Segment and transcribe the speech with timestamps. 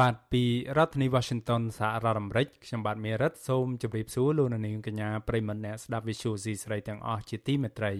[0.00, 0.44] បាទពី
[0.76, 7.92] រដ្ឋធានី Washington សហរដ្ឋអាមេរិកខ្ញុំបាទមេរិតសូមជម្រាបសួរលោកអ្នកនាងកញ្ញាប្រិមមអ្នកស្ដាប់ Vithu Azisari ទាំងអស់ជាទីមេត្រី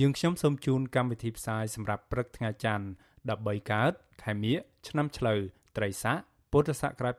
[0.00, 2.86] យើងខ្ញុំសូមជូនកម្មវិធីផ្សាយសម្រាប់ព្រឹកថ្ងៃច័ន្ទ
[3.28, 4.56] 13កើតខែមិញ
[4.88, 5.40] ឆ្នាំឆ្លូវ
[5.76, 6.18] ត្រីស័ក
[6.52, 7.14] ពុទ្ធសករាជ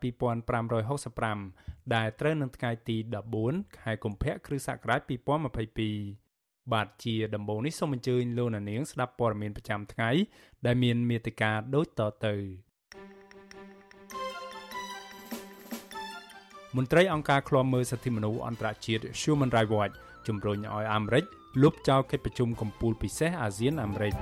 [1.16, 2.98] 2565ដែលត្រូវនឹងថ្ងៃទី
[3.38, 5.02] 14ខែកុម្ភៈគ្រិស្តសករាជ
[5.88, 10.10] 2022បាទជាដំបូងនេះសូមអញ្ជើញលោកអ្នកនាងស្ដាប់ព័ត៌មានប្រចាំថ្ងៃ
[10.66, 12.67] ដែលមានមេត្តាដូចតទៅ
[16.78, 19.94] មន្ត្រីអង្គការឃ្លាំមើលសិទ្ធិមនុស្សអន្តរជាតិ Human Rights Watch
[20.28, 21.24] ជំរុញឲ្យអាមេរិក
[21.62, 24.14] លុបចោលកិច្ចប្រជុំកំពូលពិសេសអាស៊ានអាមេរិក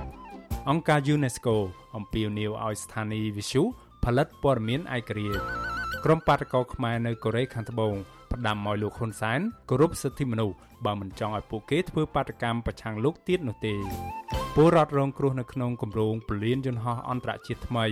[0.70, 1.54] អង្គការ UNESCO
[1.96, 3.62] អំពាវនាវឲ្យស្ថានីយ៍វិទ្យុ
[4.04, 5.40] ផលិតព័ត៌មានឯករាជ្យ
[6.04, 7.94] ក្រុមបាតកោខ្មែរនៅកូរ៉េខាងត្បូង
[8.32, 9.40] ផ្ដាំឲ្យលោកហ៊ុនសែន
[9.70, 13.74] គោរពសិទ្ធិមនុស្សបើមិនចង់ឲ្យពួកគេធ្វើបាតកម្មប្រឆាំងលោកទៀតនោះទេ
[14.54, 17.86] ពលរដ្ឋរងគ្រោះនៅក្នុងគម្រោងពលានយន្តហោះអន្តរជាតិថ្មី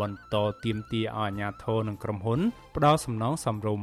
[0.00, 2.40] បន្តទៀមទាឲ្យអាជ្ញាធរនិងក្រុមហ៊ុន
[2.76, 3.82] ផ្ដល់សំណងសំរុំ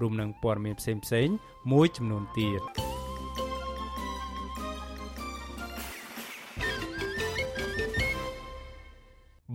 [0.00, 1.34] រួមនឹងព័ត៌មានផ្សេងៗ
[1.72, 2.62] មួយចំនួនទៀត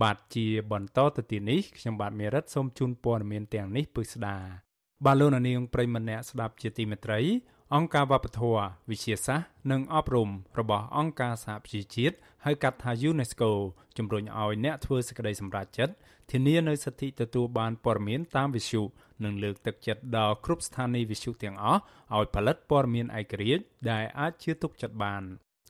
[0.02, 4.36] បាទជាបន្តទៅទីនេះខ្ញុំបាទមេរិតសូមជូនព័ត៌មានទាំងនេះពិស្ដា
[5.04, 7.20] បាទលោកនាងប្រិមម្នាក់ស្ដាប់ជាទីមេត្រី
[7.76, 13.50] អង្គការវប្បធម៌វិទ្យាសាស្ត្រនិងអប់រំរបស់អង្គការសហប្រជាជាតិហៅកាត់ថា UNESCO
[13.96, 15.94] ជំរុញឲ្យអ្នកធ្វើសេចក្តីសម្រេចចិត្ត
[16.30, 18.82] ធានានូវសិទ្ធិទទួលបានព័ត៌មានតាមវិទ្យុ
[19.24, 21.80] និងលើកទឹកចិត្តដល់គ្រប់ស្ថានីយ៍វិទ្យុទាំងអស់
[22.16, 25.22] ឲ្យផលិតព័ត៌មានឯករាជ្យដែលអាចជឿទុកចិត្តបាន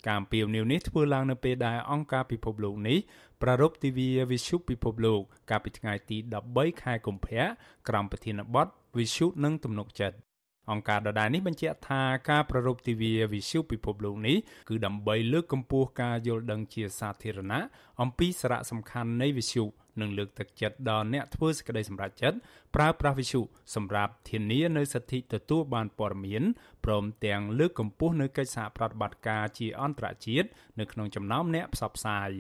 [0.07, 2.99] ការអំពាវនាវនេះធ្វើឡើងនៅពេលដែលអង្គការពិភពលោកនេះ
[3.43, 5.21] ប្រារព្ធទិវាវិទ្យុពិភពលោក
[5.51, 6.17] កាលពីថ្ងៃទី
[6.51, 7.45] 13ខែកុម្ភៈ
[7.89, 8.67] ក្រោមប្រធានបទ
[8.97, 10.28] វិទ្យុនិងទំនុកចិត្ត
[10.71, 14.37] អង្គការដដែលនេះបញ្ជាក់ថាការប្រារព្ធទិវាវិទ្យុពិភពលោកនេះ
[14.69, 17.63] គឺដើម្បីលើកកម្ពស់ការយល់ដឹងជាសាធារណៈ
[18.03, 19.65] អំពីសារៈសំខាន់នៃវិទ្យុ
[20.01, 22.39] និងលើកទឹកចិត្តដល់អ្នកធ្វើសេចក្តីសម្រេចចិត្ត
[22.77, 23.41] ប្រើប្រាស់វិទ្យុ
[23.75, 26.43] សម្រាប់ធានានូវសិទ្ធិទទួលបានព័ត៌មាន
[26.85, 32.31] ព្រមទាំងលើកកម្ពស់នូវកិច្ចសហប្រតិបត្តិការជាអន្តរជាតិនៅក្នុងចំណោមអ្នកផ្សព្វផ្សាយ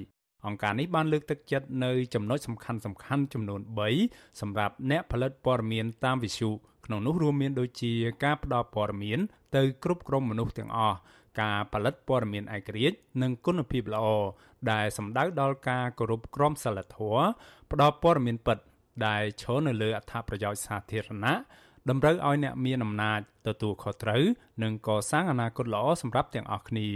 [0.46, 3.60] អង្គការនេះបានលើកទឹកចិត្តនៅចំណុចសំខាន់សំខាន់ចំនួន
[4.00, 6.50] 3សម្រាប់អ្នកផលិតព័ត៌មានតាមវិទ្យុ
[6.90, 7.92] ក្នុងនោះរួមមានដូចជា
[8.24, 9.18] ការផ្តល់ព័ត៌មាន
[9.56, 10.96] ទៅគ្រប់ក្រុមមនុស្សទាំងអស់
[11.40, 14.04] ការផលិតព័ត៌មានឯករាជ្យនិងគុណភាពល្អ
[14.72, 17.24] ដែលសំដៅដល់ការគោរពក្រមសីលធម៌
[17.72, 18.58] ផ្ដល់ព័ត៌មានពិត
[19.06, 21.34] ដែលឈរនៅលើអត្ថប្រយោជន៍សាធារណៈ
[21.88, 24.22] តម្រូវឲ្យអ្នកមានអំណាចទទួលខុសត្រូវ
[24.62, 26.88] និងកសាងអនាគតល្អសម្រាប់ទាំងអស់គ្នា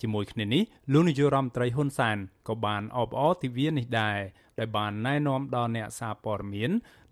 [0.00, 0.62] ជាមួយគ្នានេះ
[0.92, 2.18] លោកនាយករដ្ឋមន្ត្រីហ៊ុនសែន
[2.48, 4.18] ក៏បានអបអរទិវានេះដែរ
[4.58, 6.70] ដែលបានណែនាំដល់អ្នកសារព័ត៌មាន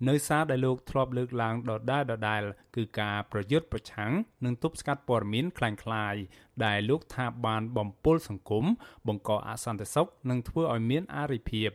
[0.08, 2.42] នៅសារដែលលោកធ្លាប់លើកឡើងដដែលដដែល
[2.76, 4.12] គឺការប្រយុទ្ធប្រឆាំង
[4.44, 6.22] និងទប់ស្កាត់ព័ត៌មានคล้ายៗ
[6.64, 8.64] ដែលលោកថាបានបំពុលសង្គម
[9.06, 11.70] បង្កអសន្តិសុខនិងធ្វើឲ្យមានអរិភាព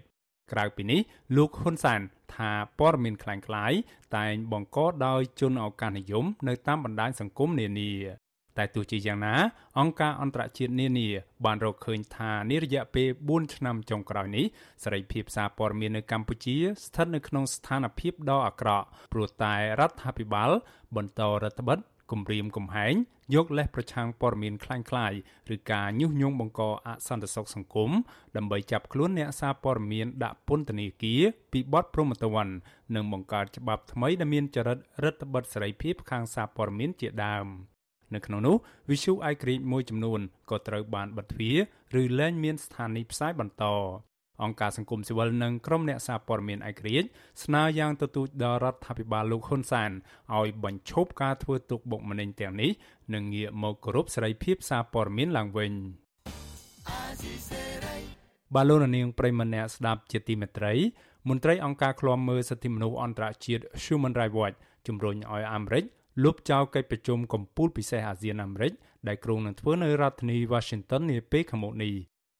[0.51, 1.01] ក្រៅពីនេះ
[1.35, 2.01] លោកហ៊ុនសែន
[2.35, 3.79] ថាព័ត៌មានคล้ายៗ
[4.17, 7.91] តែងបង្កដោយជនឱកាសនិយមនៅតាមបណ្ដាញសង្គមនានា
[8.57, 9.35] តែទោះជាយ៉ាងណា
[9.79, 11.07] អង្គការអន្តរជាតិនានា
[11.45, 14.45] បានរកឃើញថានារយៈពេល4ឆ្នាំចុងក្រោយនេះ
[14.83, 20.51] សេរីភាពសារព័ត៌មាននៅកម្ពុជាស្ថិតនៅក្នុងស្ថានភាពដ៏អាក្រក់ព្រោះតែរដ្ឋាភិបាល
[20.95, 21.79] បន្តរដ្ឋបិទ
[22.11, 22.93] គម្រាមកំហែង
[23.35, 25.17] យកលេសប្រឆាំងព័ត៌មានคล้ายៗ
[25.53, 27.91] ឬការញុះញង់បង្កអសន្តិសុខសង្គម
[28.37, 31.21] ដើម្បីចាប់ខ្លួនអ្នកសារព័ត៌មានដាក់ពន្ធនាគារ
[31.51, 32.47] ពីបទប្រមទ័ន
[32.95, 37.47] និងបង្កើតច្បាប់ថ្មីដែលមានចរិតរដ្ឋបិទសេរីភាពខាងសារព័ត៌មានជាដើម។
[38.14, 38.56] នៅក្នុងនោះ
[38.90, 40.20] វិសុអាយក្រិចមួយចំនួន
[40.50, 41.56] ក៏ត្រូវបានបិទទ្វារ
[42.00, 43.64] ឬលែងមានស្ថានីយ៍ផ្សាយបន្ត
[44.42, 47.08] អង្គការសង្គមស៊ីវិលនិងក្រុមអ្នកសារព័ត៌មានឯករាជ្យ
[47.44, 49.90] ស្នើយ៉ាងទទូចដល់រដ្ឋាភិបាលលោកហ៊ុនសាន
[50.38, 52.70] ឲ្យបញ្ឈប់ការធ្វើទុកបុកម្នេញទាំងនេះ
[53.14, 55.72] និងងាកមកគោរពសេរីភាពសារព័ត៌មានឡើងវិញ
[58.54, 60.74] បាឡូណានៀងប្រិមម្នាក់ស្ដាប់ជាទីមេត្រី
[61.28, 64.56] មន្ត្រីអង្គការឃ្លាំមើលសិទ្ធិមនុស្សអន្តរជាតិ Human Rights Watch
[64.86, 65.84] ជំរុញឲ្យអាមេរិក
[66.24, 68.72] លុបចោលកិច្ចប្រជុំកំពូលពិសេសអាស៊ានអាមេរិក
[69.08, 71.94] ដែលគ្រោងនឹងធ្វើនៅរដ្ឋធានី Washington នាពេលខាងមុខនេះ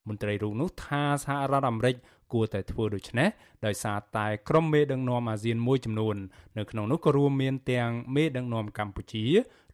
[0.09, 1.97] មន្ត្រីរូបនោះថាសហរដ្ឋអាមេរិក
[2.33, 3.29] គួរតែធ្វើដូច្នេះ
[3.67, 6.17] ដោយសារតែក្រុមមេដឹកនាំអាស៊ានមួយចំនួន
[6.59, 9.25] នៅក្នុងនោះក៏រួមមានទាំងមេដឹកនាំកម្ពុជា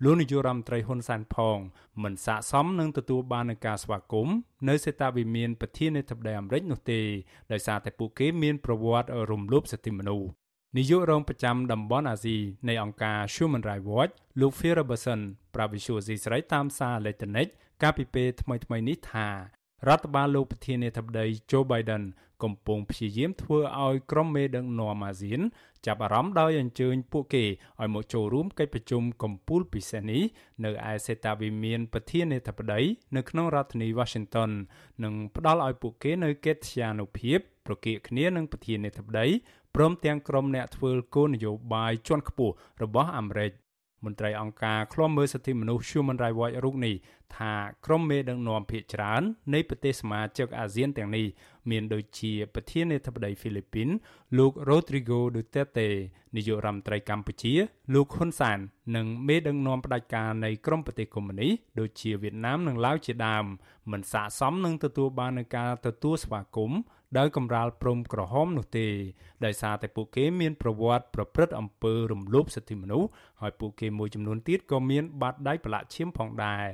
[0.05, 1.59] លោកនាយករដ្ឋមន្ត្រីហ៊ុនសែនផង
[2.03, 4.37] មិនស័ក្តិសមនឹងទទួលបាននឹងការស្វាគមន៍
[4.69, 7.01] នៅសេតាវិមានប្រធានាធិបតីអាមេរិកនោះទេ
[7.53, 10.29] ដោយសារតែពួកគេមានប្រវត្តិរំលោភសិទ្ធិមនុស្ស
[10.79, 12.37] នាយករងប្រចាំតំបន់អាស៊ី
[12.69, 15.21] នៃអង្គការ Human Rights Watch លោក Phil Robertson
[15.55, 17.47] ប្រាប់វិសុយស៊ីស្រីតាមសារអេឡិចត្រូនិក
[17.83, 19.29] កាលពីពេលថ្មីៗនេះថា
[19.89, 22.03] រដ្ឋបាលលោកប្រធានាធិបតី Joe Biden
[22.43, 25.41] កំពុងព្យាយាមធ្វើឲ្យក្រុមមេដឹកនាំអាស៊ាន
[25.87, 27.45] ចាប់អារម្មណ៍ដោយអញ្ជើញពួកគេ
[27.81, 30.23] ឲ្យមកចូលរួមកិច្ចប្រជុំកំពូលពិសេសនេះ
[30.65, 32.81] នៅឯសេតាវិមានប្រធានាធិបតី
[33.17, 34.51] នៅក្នុងរដ្ឋធានី Washington
[35.05, 39.27] និងផ្ដល់ឲ្យពួកគេនៅកិត្តិយសនុភាព ប្រកៀកគ្នានឹងប្រធានាធិបតី
[39.75, 43.53] ព្រមទាំងក្រុមអ្នកធ្វើគោលនយោបាយជាន់ខ្ពស់របស់អាមេរិក
[44.05, 46.95] មន្ត្រីអង្គការឃ្លាំមើលសិទ្ធិមនុស្ស Human Rights Watch រូបនេះ
[47.37, 47.53] ថា
[47.87, 49.23] ក្រុមមេដឹកនាំភាគច្រើន
[49.55, 51.27] នៃប្រទេសសមាជិកអាស៊ានទាំងនេះ
[51.71, 53.89] មានដូចជាប្រធានាធិបតីហ្វីលីពីន
[54.39, 55.89] លោក Rodrigo Duterte
[56.37, 57.55] នាយករដ្ឋមន្ត្រីកម្ពុជា
[57.95, 58.59] លោកហ៊ុនសាន
[58.97, 63.45] និងមេដឹកនាំផ្ដាច់ការនៃក្រមប្រទេសកុម្មុយនីសដូចជាវៀតណាមនិងឡាវជាដើម
[63.93, 66.79] មិនស័ក្តិសមនឹងទទួលបាននឹងការទទួលស្វាគមន៍
[67.19, 68.87] ដោយកំរាលព្រំក្រហមនោះទេ
[69.45, 73.09] ដោយសារតែពួកគេមានប្រវត្តិប្រព្រឹត្តអំពើរំលោភសិទ្ធិមនុស្ស
[73.41, 76.69] ហើយពួកគេមួយចំនួនទៀតក៏មានបាតដៃប្រឡាក់ឈាមផងដែរ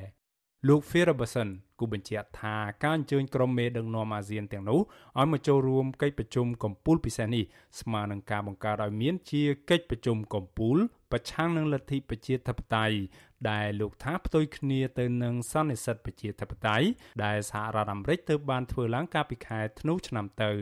[0.68, 1.48] លោក Ferguson
[1.78, 4.80] គូបញ្ជាក់ថាការអញ្ជើញក្រុមមេដឹកនាំអាស៊ានទាំងនោះ
[5.18, 7.44] ឲ្យមកចូលរួមកិច្ចប្រជុំកំពូលពិសេសនេះ
[7.80, 10.76] ស្មើនឹងការបង្កើតឲ្យមានជាកិច្ចប្រជុំកំពូល
[11.12, 12.96] ប្រឆាំងនឹងលទ្ធិប្រជាធិបតេយ្យ
[13.50, 16.86] ដែលលោកថាផ្ទុយគ្នាទៅនឹងសន្និសិទប្រជាធិបតេយ្យ
[17.24, 20.52] ដែលសហរដ្ឋអាមេរិកទើបបានធ្វើឡើងកាលពីខែធ្នូឆ្នាំទៅ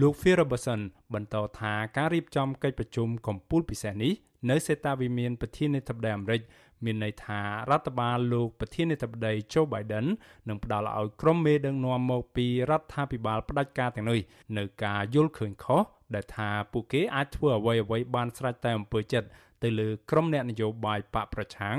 [0.00, 0.80] លោក Phil Robertson
[1.14, 4.12] បន្តថាការរៀបចំកិច្ចប្រជុំកំពូលពិសេសនេះ
[4.50, 6.42] នៅសេតាវិមានប្រធានាធិបតីអាមេរិក
[6.84, 10.06] មានន័យថារដ្ឋបាលលោកប្រធានាធិបតី Joe Biden
[10.48, 14.20] នឹងផ្ដល់ឲ្យក្រុមមេដឹកនាំមកពីរដ្ឋាភិបាលផ្ដាច់ការទាំងនេះ
[14.58, 15.82] នៅការយល់ឃើញខុស
[16.14, 19.28] ដែលថាពួកគេអាចធ្វើអ្វីអ្វីបានស្រេចតែអំពើចិត្ត
[19.62, 21.76] ទៅលើក្រុមអ្នកនយោបាយបកប្រឆាំង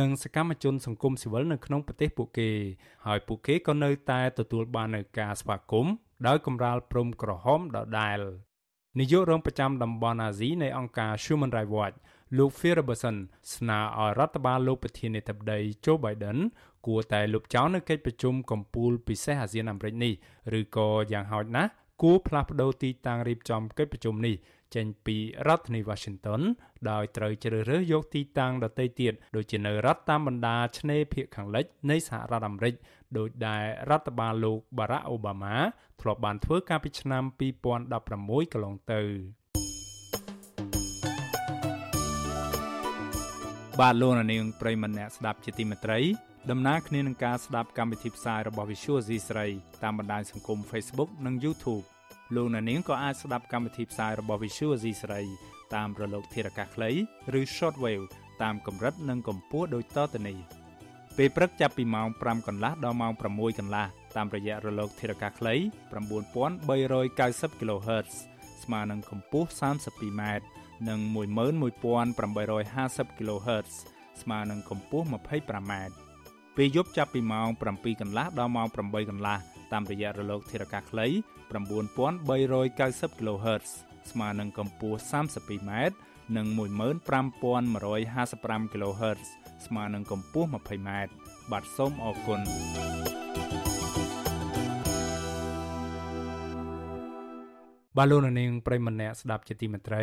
[0.00, 2.50] និងសកម្មជនសង្គមស៊ីវិលនៅក្នុងប្រទេសពួកគេ
[3.06, 5.92] ហើយពួកគេក៏នៅតែទទួលបាននូវការស្វាគមន៍
[6.26, 8.20] ដោយកម្រាលព្រំក្រហមដដែល
[8.98, 11.96] នាយករងប្រចាំតំបន់អាស៊ីនៃអង្គការ Human Rights Watch
[12.36, 13.16] លោក Phil Robertson
[13.54, 16.38] ស្នើឲ្យរដ្ឋបាលលោកប្រធានាធិបតី Joe Biden
[16.86, 20.12] គួរតែលុបចោលនៅកិច្ចប្រជុំកំពូលពិសេសអាស៊ានអាមេរិកនេះ
[20.58, 21.70] ឬក៏យ៉ាងហោចណាស់
[22.02, 24.34] គួរផ្លាស់ប្តូរទីតាំងរៀបចំកិច្ចប្រជុំនេះ
[24.74, 25.16] ចេញពី
[25.46, 26.40] រដ្ឋធានី Washington
[26.90, 32.74] ដោយត្រូវជ្រើសរើសយកទីតាំងដទៃទៀតដូចជានៅរដ្ឋតាមបណ្ដាឆ្នេរភាគខាងលិចនៃសហរដ្ឋអាមេរិក
[33.16, 35.54] ដោយដែលរដ្ឋបាលលោក Barack Obama
[36.00, 37.24] ធ្លាប់បានធ្វើកាលពីឆ្នាំ
[37.84, 39.02] 2016កន្លងទៅ
[43.80, 46.00] បាទលោកនាងប្រិមម្នាក់ស្ដាប់ជាទីមេត្រី
[46.50, 49.46] ដំណើរគ្នានឹងការស្ដាប់កម្មវិធីផ្សាយរបស់ Visual C ស្រី
[49.82, 51.84] តាមបណ្ដាញសង្គម Facebook និង YouTube
[52.34, 55.20] លោកអ្នកនាងក៏អាចស្ដាប់កម្មវិធីផ្សាយរបស់ Visual C ស្រី
[55.74, 56.90] តាមរលកធារកាសខ្លី
[57.40, 58.04] ឬ Shortwave
[58.42, 60.38] តាមកម្រិតនិងកម្ពស់ដូចតទៅនេះ
[61.16, 63.86] ពេលព្រឹកចាប់ពីម៉ោង5កន្លះដល់ម៉ោង6កន្លះ
[64.16, 68.10] តាមរយៈរលកធារកាសខ្លី9390 kHz
[68.62, 70.22] ស្មើនឹងកម្ពស់ 32m
[70.88, 71.00] និង
[71.64, 73.70] 11850 kHz
[74.22, 75.72] ស្មើនឹងកម្ពស់ 25m
[76.56, 79.36] ពេលយប់ចាប់ពីម៉ោង7កន្លះដល់ម៉ោង8កន្លះ
[79.72, 81.06] តាមរយៈរលកធារកាសខ្លី
[81.50, 83.70] 9390 kHz
[84.10, 85.70] ស្មើនឹងកម្ពស់ 32m
[86.36, 89.20] និង15155 kHz
[89.66, 90.90] ស្មើនឹងកម្ពស់ 20m
[91.52, 92.40] បាទសូមអរគុណ
[97.96, 100.02] បាទលោកនាងប្រិមម្នាក់ស្ដាប់ជាទីមេត្រី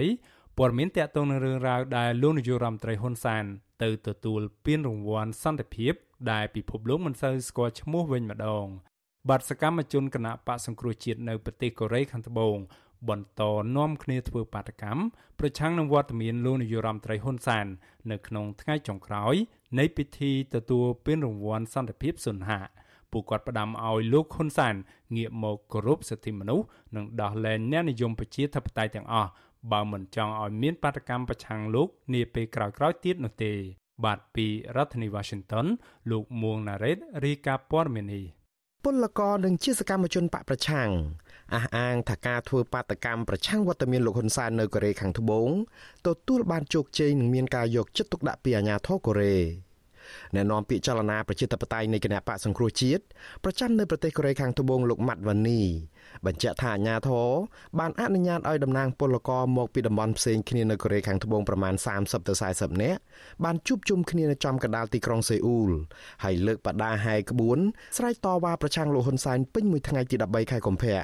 [0.58, 3.46] ព័ត៌មានតកតងនឹងរឿងរ៉ាវដែលលោកនាយករដ្ឋមន្ត្រីហ៊ុនសាន
[3.84, 5.94] ទៅទទួលពានរង្វាន់សន្តិភាព
[6.32, 8.66] ដែលពិភពលោកមិនសូវស្គាល់ឈ្មោះវិញម្ដង
[9.30, 12.58] បាត់សកម្មជនគណៈបកសង្គ្រោះជាតិនៅប្រទេសកូរ៉េខាងត្បូង
[13.10, 13.42] បន្ត
[13.78, 15.02] នាំគ្នាធ្វើបាតកម្ម
[15.40, 17.66] ប្រឆាំងនឹងវត្តមានលោកនាយរដ្ឋមន្ត្រីហ៊ុនសាន
[18.12, 19.36] នៅក្នុងថ្ងៃចុងក្រោយ
[19.80, 22.60] នៃពិធីទទួលពានរង្វាន់សន្តិភាពសុនហា
[23.12, 24.76] ពួកគាត់ផ្ដាំឲ្យលោកហ៊ុនសាន
[25.16, 26.66] ងាកមកគោរពសិទ្ធិមនុស្ស
[26.96, 29.30] និងដោះលែងអ្នកនិយមប្រជាធិបតេយ្យទាំងអស់
[29.72, 33.54] បើមិនចង់ឲ្យមានបាតកម្មប្រឆាំងលោកនាពេលក្រោយៗទៀតនោះទេ
[34.06, 35.66] បាទពីរដ្ឋធានី Washington
[36.12, 38.26] លោកមួងណារ៉េតរាយការណ៍ព័ត៌មាននេះ
[38.84, 40.90] ពលករនិងជាសកម្មជនបកប្រឆាំង
[41.54, 45.50] អះអាងថាការធ្វើបាតកម្មប្រឆាំងវត្តមានលោកហ៊ុនសែននៅកូរ៉េខាងត្បូង
[46.08, 49.36] ទទួលបានជោគជ័យនិងមានការយកចិត្តទុកដាក់ពីអាជ្ញាធរកូរ៉េ
[50.36, 53.04] អ្នកនាំពាក្យចលនាប្រជាធិបតេយ្យនៃគណៈបកសង្គ្រោះជាតិ
[53.44, 55.62] ប្រចាំនៅប្រទេសកូរ៉េខាងត្បូងលោកម៉ាត់វ៉ានី
[56.26, 57.30] បញ្ជាក់ថាអាញាធរ
[57.80, 63.00] បានអនុញ្ញាតឲ្យតំណាងពលករមកពីតំបន់ផ្សេងគ្នានៅកូរ៉េខាងត្បូងប្រមាណ30ទៅ40នាក់
[63.44, 65.72] បានជួបជុំគ្នានៅចំកណ្ដាលទីក្រុងសេអ៊ូល
[66.24, 67.60] ហើយលើកបដាហែក្បួន
[67.98, 70.98] ស្រែកតវ៉ាប្រឆាំងលោកហ៊ុនសែនពេញមួយថ្ងៃទី13ខែកុម្ភៈ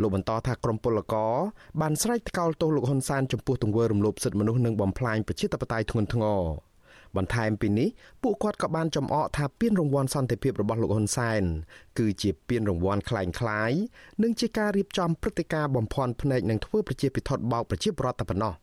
[0.00, 1.34] លោកបន្តថាក្រមពលករ
[1.80, 6.42] បានស្រែកថ្កោលទោសលោកហ៊ុនសែនចំពោះទង្វើរំលោភសិទ្ធិមនុស្សនិងបំផ្លាញប្រជាធិបតេយ្យធ្ងន់ធ្ងរ
[7.15, 7.89] បន្ថែមពីនេះ
[8.23, 11.43] ពួកគាត់ក៏បានចំអកថាពានរង្វាន់សន្តិភាពរបស់លោកហ៊ុនសែน
[11.97, 13.71] គឺជាពានរង្វាន់คล้ายคล้าย
[14.21, 18.53] និងជាការរៀបចំព្រឹត្តិការណ៍បំភាន់ភ្នែកនិងធ្វើប្រជាពិធដ្ឋបោកប្រជាពលរដ្ឋតែប៉ុណ្ណោះ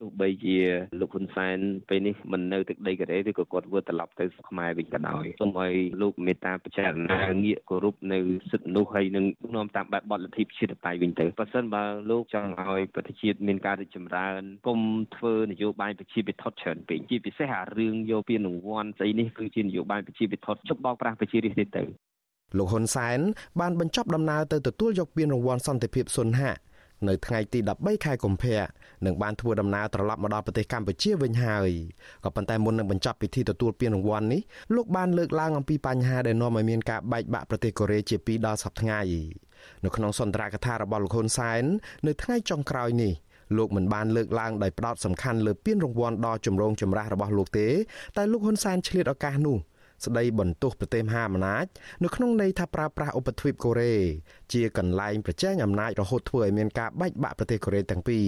[0.00, 0.56] ទោះបីជា
[1.00, 1.58] លោកហ៊ុនសែន
[1.88, 8.18] ពេលនេះមិននៅទឹកដីកូរ៉េឬក៏គាត់ធ្វើត្រឡប់ទៅខ្មែរវិញក៏ដោយសូមឲ្យលោកមេត្តាពិចារណាងាកគោរពនៅ
[8.50, 9.24] សិទ្ធិមនុស្សហើយនឹង
[9.54, 14.80] នាំតាមបែបបទលទ្ធិប្រជាធិបតេយ្យវិញទៅបើសិនបើលោកចង់ឲ្យប្រទេសជាតិមានការរីកចម្រើនកុំ
[15.16, 21.84] ធ្វើនយោបាយប្រជាពិធច្រើនពេកជាពិសេសអារឿងយកពានរង្វាន់ស្អីនេះគឺជានយោបាយប្រជាពិធជប់បោកប្រាស់ប្រជារាស្ត្រទៅ
[22.58, 23.18] លោកហ៊ុនសែន
[23.60, 26.54] បានបញ្ចប់ដំណើរទៅទទួលយកពានរង្វាន់សន្តិភាពសុនហៈ
[27.08, 28.58] នៅថ្ងៃទី13ខែកុម្ភៈ
[29.06, 31.70] នឹងបានធ្វើដំណើរត្រឡប់មកដល់ប្រទេសកម្ពុជាវិញហើយ
[32.24, 34.40] ក៏ប៉ុន្តែមុននឹងបញ្ចប់ពិធីទទួលពានរង្វាន់នេះ
[34.74, 39.00] លោកបានលើកឡើងអំពីបញ្ហាដែលនាំឲ្យមានការបែកបាក់ប្រទេសកូរ៉េជាពីរដល់សប្តាហ៍ថ្ងៃ
[39.84, 41.64] នៅក្នុងសន្ទរកថារបស់លោកហ៊ុនសែន
[42.06, 43.12] នៅថ្ងៃចុងក្រោយនេះ
[43.56, 47.68] លោកមិនបានលើកឡើងដោយផ្ដោតសំខាន់លើពានរង្វាន់ដ៏ចម្រូងចម្រាសរបស់លោកទេ
[48.16, 49.58] តែលោកហ៊ុនសែនឆ្លៀតឱកាសនោះ
[50.04, 51.66] ស្ដីបន្ទោសប្រទេសមហាអំណាច
[52.02, 53.94] នៅក្នុងន័យថាប្រើប្រាស់ឧបទ្វីបកូរ៉េ
[54.52, 58.26] ជាកន្លែងប្រជែងអំណាចរហូតធ្វើឲ្យមានការបែកបាក់ប្រទេសកូរ៉េទាំងពីរ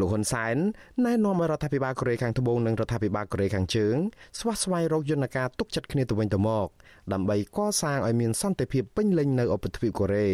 [0.00, 0.56] លោកហ៊ុនសែន
[1.04, 3.96] ណែនាំឲ្យរដ្ឋាភិបាលកូរ៉េខាងត្បូងនិងរដ្ឋាភិបាលកូរ៉េខាងជើង
[4.38, 6.68] ស្វះស្វែងរកយន្តការទុកចិត្តគ្នាទៅវិញទៅមក
[7.12, 10.30] ដើម្បីកសាងឲ្យមានសន្តិភាពពេញលេញនៅឧបទ្វីបកូរ៉េ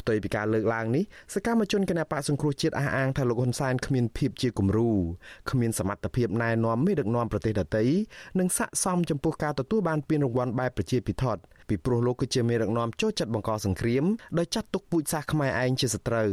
[0.00, 4.90] ផ្ទុយពីការលើកឡើងនេះសកម្មជនគណបកសង្គ្រោះជាតិអះអាងថាលោកហ៊ុនសែនគ្មានភាពជាគំរូ
[5.50, 7.84] គ្មានសមត្ថភាពណែនាំមេដឹកនាំប្រទេសដទៃ
[8.38, 14.04] និងស័ក្តិសមចំពោះការទទួលបានពានរង្វាន់បែបប្រជាពិធដ្ឋពីព្រោះលោកគឺជាមេដឹកនាំចូលចិត្តបង្កសង្គ្រាម
[14.38, 16.32] ដោយចាត់ទុកពូជសាសន៍ខ្មែរឯងជាសត្រូវ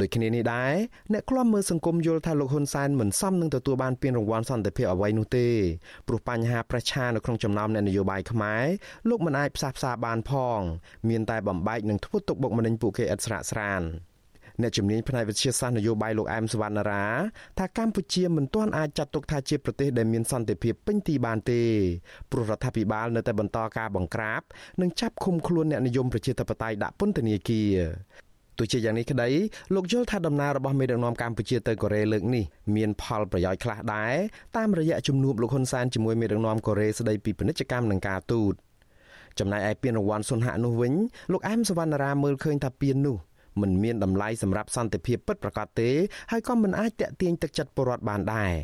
[0.00, 0.74] ដូចគ្នានេះដែរ
[1.12, 5.48] អ្នកខ្លំមើលសង្គមយល់ថាលោកហ៊ុនសែនមិនសមនឹងទទួលបានពានរង្វាន់សន្តិភាពអ្វីនោះទេ
[6.08, 8.64] ព្រោះបញ្ហាប្រឆានៅក្នុងចំណោមអ្នកនយោបាយខ្មែរ
[9.08, 10.60] លោកមិនអាចផ្សះផ្សាបានផង
[11.08, 13.82] មានតែបំបែកនឹងធ្វើទុកបុកម្នេញពួកគេឥតស្រាកស្រាន
[14.62, 17.06] អ្នកជំនាញផ្នែកវិទ្យាសាស្ត្រនយោបាយលោកអែមសវណ្ណារា
[17.58, 21.62] ថាកម្ពុជាមិនទាន់អាចចាត់ទុកថាជាប្រទេសដែលមានសន្តិភាពពេញទីបានទេ
[22.30, 24.42] ព្រោះរដ្ឋាភិបាលនៅតែបន្តការបង្ក្រាប
[24.80, 27.74] និងចាប់ឃុំខ្លួនអ្នកនិយមប្រជាធិបតេយ្យដាក់ពន្ធនាគារ
[28.58, 29.28] ទោះជាយ៉ាងនេះក្តី
[29.74, 32.44] លោកយល់ថាដំណើររបស់មេដឹកនាំកម្ពុជាទៅកូរ៉េលើកនេះ
[32.76, 34.14] មានផលប្រយោជន៍ខ្លះដែរ
[34.56, 38.54] តាមរយៈជំនួបលោកហ៊ុនសែនជាមួយមេដឹកនាំកូរ៉េស្តីពីពាណិជ្ជកម្មនិងការទូត
[39.38, 40.92] ចំណែកឯពានរង្វាន់សុនហៈនោះវិញ
[41.32, 43.16] លោកអែមសវណ្ណារាមើលឃើញថាពាននោះ
[43.60, 45.90] មិនមានតម្លៃសម្រាប់សន្តិភាពពិតប្រាកដទេ
[46.30, 48.54] ហើយក៏មិនអាចតាក់ទាញទឹកចិត្តពលរដ្ឋបានដែរ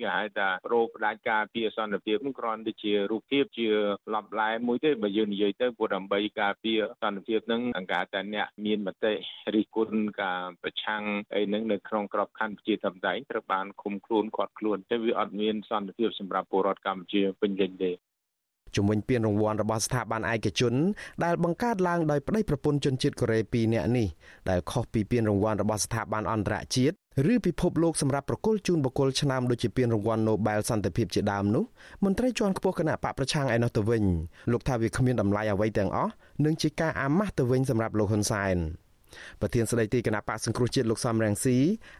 [0.00, 3.68] គេហៅថារោគផ្ដាច់ការពារសន្តិភាពនោះគ្រាន់តែជារូបភាពជា
[4.14, 9.12] លំលែមួយទេបើយើងនិយាយទៅព្រោះដើម្បីការពារសន្តិភាពនឹងអង្ការតែអ្នកមានមតិ
[9.54, 11.02] រិះគន់ការប្រឆាំង
[11.34, 17.92] អីហ្នឹងនៅក្នុងក្របខ័ណ្ឌប្រជាធិបតេយ្យត្រូវបានឃុំខ្លួនគាត់ខ្លួនតែវាអត់មានសន្តិភាពសម្រាប់ពលរដ្ឋកម្ពុជាពេញលេញទេ
[18.76, 20.74] ជំវិញពានរង្វាន់របស់ស្ថាប័នឯកជន
[21.24, 24.06] ដែលបង្កើតឡើងដោយប្តីប្រពន្ធជនជាតិកូរ៉េ2នាក់នេះ
[24.50, 26.96] ដែលខុសពីពានរង្វាន់របស់ស្ថាប័នអន្តរជាតិ
[27.32, 31.64] ឬពិភពលោកសម្រាប់ប្រគល់ជូនបុគ្គលឆ្នាំដូចជាពានរង្វាន់ Nobel សន្តិភាពជាដើមនោះ
[32.04, 34.04] មន្ត្រីជាន់ខ្ពស់គណៈបកប្រឆាំងឯនោះទៅវិញ
[34.52, 36.12] លោកថាវាគ្មានតម្លៃអ្វីទាំងអស់
[36.44, 38.56] និងជាការអាម៉ាស់ទៅវិញសម្រាប់លោកហ៊ុនសែន។
[39.40, 41.56] ប្រធានស្ដីទីគណៈបកសង្គ្រោះជាតិលោកសំរងស៊ី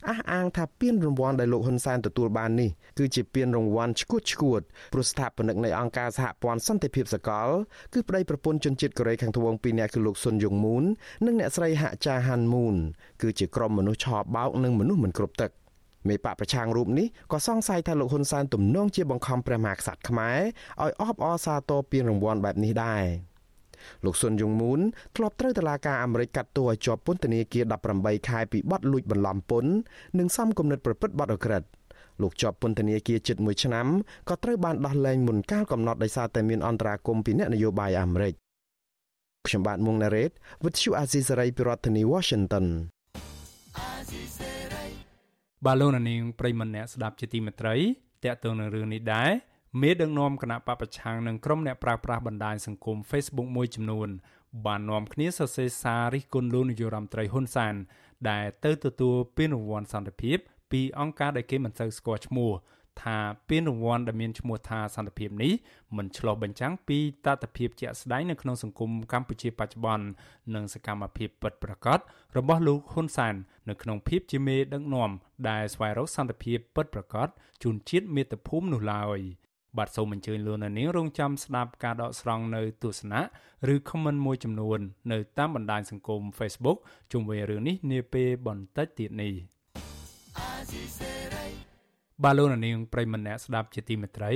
[0.08, 4.60] អះអាងថាពានរង្វាន់ដែលលោកហ៊ុនសែនទទួលបាននេះគឺជាពានរង្វាន់ឈួតឈួត
[4.92, 7.48] ព្រោះស្ថាបនិកនៃអង្គការសហព័ន្ធសន្តិភាពសកល
[7.92, 10.84] គឺប្តីប្រពន្ធជនជាតិកូរ៉េខាងត្បូងពីរនាក់គឺលោកស៊ុនយុងមូន
[11.26, 12.76] និងអ្នកស្រីហាក់ចាហាន់មូន
[13.22, 15.50] គឺជាក្រុមមនុស្សឆោបោកនិងមនុស្សមិនគ្រប់ទឹក
[16.08, 20.40] មេបកប្រឆាំងរូបនេះក៏សង្ស័យថាលោកហ៊ុនសែនទំនងជាបង្ខំព្រះមហាក្សត្រខ្មែរ
[20.82, 23.04] ឲ្យអបអរសាទរពានរង្វាន់បែបនេះដែរ
[24.04, 24.80] លោកស៊ុនយុងមូន
[25.16, 27.64] ធ្លាប់ត្រូវតុលាការអាមេរិកកាត់ទោសឲ្យជាប់ពន្ធនាគារ
[27.96, 29.72] 18ខែពីបទលួចបន្លំពន្ធ
[30.18, 31.62] និងសំគំនិតប្រព្រឹត្តបទអក្រិត
[32.22, 33.86] លោកជាប់ពន្ធនាគារជិត1ឆ្នាំ
[34.28, 38.34] ក៏ត្រូវបានដោះលែងមុនកាលកំណត់ដោយសារតែមានអន្តរាគមពីអ្នកនយោបាយអាមេរិក
[39.46, 40.30] ខ្ញុំបាទមុងណារ៉េត
[40.62, 42.66] With you Azizari ពីរដ្ឋធានី Washington
[45.66, 47.76] បាឡូណានីងប្រិមម្នាក់ស្ដាប់ជាទីមេត្រី
[48.24, 49.30] តកតងនឹងរឿងនេះដែរ
[49.80, 54.08] មេដឹកនាំគណៈបពប្រឆាំងនិងក្រុមអ្នកប្រើប្រាស់បណ្ដាញសង្គម Facebook មួយចំនួន
[54.66, 57.74] បាននាំគ្នាសរសេរសាររិះគន់លោកនាយរដ្ឋមន្ត្រីហ៊ុនសាន
[58.30, 60.38] ដែលទៅទទួលពានរង្វាន់សន្តិភាព
[60.70, 62.52] ពីអង្គការដែលគេមិនសូវស្គាល់ឈ្មោះ
[63.02, 65.52] ថាពានរង្វាន់ដែលមានឈ្មោះថាសន្តិភាពនេះ
[65.96, 70.06] មិនឆ្លោះបញ្ចាំងពីតថភាពជាក់ស្ដែងនៅក្នុងសង្គមកម្ពុជាបច្ចុប្បន្ន
[70.54, 71.98] និងសកម្មភាពពិតប្រាកដ
[72.36, 73.34] របស់លោកហ៊ុនសែន
[73.68, 75.10] នៅក្នុងភាពជាមេដឹកនាំ
[75.48, 77.28] ដែលស្វែងរកសន្តិភាពពិតប្រាកដ
[77.62, 79.20] ជូនជាតិមាតុភូមិនោះឡើយ។
[79.78, 83.22] បាទសូមអញ្ជើញលោកនាងរងចាំស្ដាប់ការដកស្រង់នៅទស្សនៈ
[83.74, 84.78] ឬ comment មួយចំនួន
[85.12, 86.78] នៅតាមបណ្ដាញសង្គម Facebook
[87.12, 89.34] ជុំវិញរឿងនេះនាពេលបន្តិចទៀតនេះ
[92.24, 94.32] បាទលោកនាងប្រិមម្នាក់ស្ដាប់ជាទីមេត្រី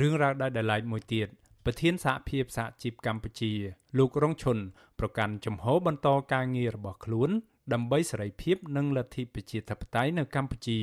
[0.00, 1.28] រឿងរ៉ាវដែលដែលឡែកមួយទៀត
[1.64, 3.52] ប្រធានសហភាពសហជីពកម្ពុជា
[3.98, 4.58] លោករងឈុន
[5.00, 7.30] ប្រកាន់ជំហរបន្តការងាររបស់ខ្លួន
[7.72, 10.78] ដើម្បីសេរីភាពនិងលទ្ធិប្រជាធិបតេយ្យនៅកម្ពុជា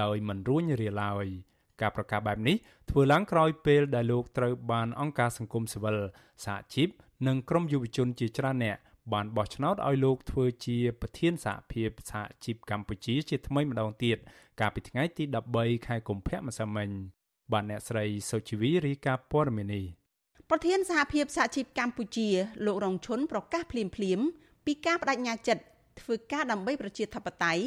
[0.00, 1.26] ដោយមិនរួញរាឡើយ។
[1.80, 2.56] ការប្រកាសបែបនេះ
[2.90, 5.98] ធ្វើឡើងក្រោយពេលដែលលោកត្រូវបានអង្គការសង្គមស៊ីវិល
[6.44, 6.88] សហជីព
[7.26, 8.76] និងក្រមយុវជនជាច្រើនអ្នក
[9.12, 14.18] បានបោះឆ្នោតឲ្យលោកធ្វើជាប្រធានសហភាពសហជីពកម្ពុជាជាថ្មីម្ដងទៀត
[14.60, 16.88] កាលពីថ្ងៃទី13ខែកុម្ភៈម្សិលមិញ
[17.52, 19.84] បានអ្នកស្រីសុជីវីរាយការណ៍ព័ត៌មាននេះ
[20.50, 22.28] ប្រធានសហភាពសហជីពកម្ពុជា
[22.66, 24.20] លោករងឈុនប្រកាសភ្លាមភ្លាម
[24.66, 25.62] ពីការបដិញ្ញាចិត្ត
[26.00, 27.64] ធ្វើការដើម្បីប្រជាធិបតេយ្យ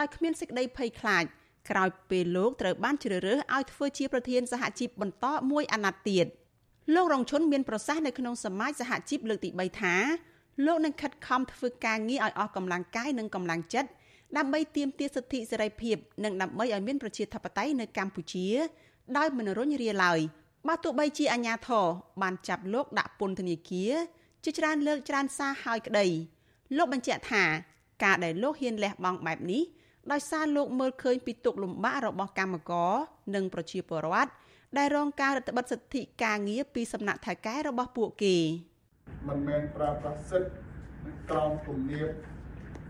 [0.00, 1.24] ដោយគ្មានសេចក្តីភ័យខ្លាច
[1.70, 6.26] ក្រោយពេលលោកត្រូវបានជ្រើសរើសឲ្យធ្វើជាប្រធានសហជីពបន្តមួយអាណត្តិទៀត
[6.94, 9.94] លោករងឈុនមានប្រសាសន៍នៅក្នុងសមាជសហជីពលើកទី3ថា
[10.66, 13.90] លោកនឹងខិតខំធ្វើការងារឲ្យអស់កម្លាំងកាយនិងកម្លាំងចិត្ត
[14.36, 18.46] ដើម្បីទាមទារសិទ្ធិសេរីភាពនិងដើម្បីឲ្យមានប្រជាធិបតេយ្យនៅកម្ពុជា
[19.16, 20.20] ដោយមិនរុញរាឡើយ
[20.68, 21.86] បើទោះបីជាអាញាធរ
[22.22, 23.92] បានចាប់លោកដាក់ពន្ធនាគារ
[24.44, 26.06] ជាច្រើនលើកច្រើនសារហើយក្តី
[26.76, 27.44] លោកបញ្ជាក់ថា
[28.04, 29.62] ការដែលលោកហ៊ានលះបង់បែបនេះ
[30.12, 32.92] ដោយសារលោកមើលឃើញពីទុកលំបាករបស់កម្មករ
[33.34, 34.30] និងប្រជាពលរដ្ឋ
[34.78, 38.36] ដែលរងការរឹតបន្តឹងសិទ្ធិការងារពីសំណាក់ថៅកែរបស់ពួកគេ
[39.28, 40.50] មិនមែនប្រើប្រាស់សិទ្ធិ
[41.30, 42.08] ក្រោមគំនាប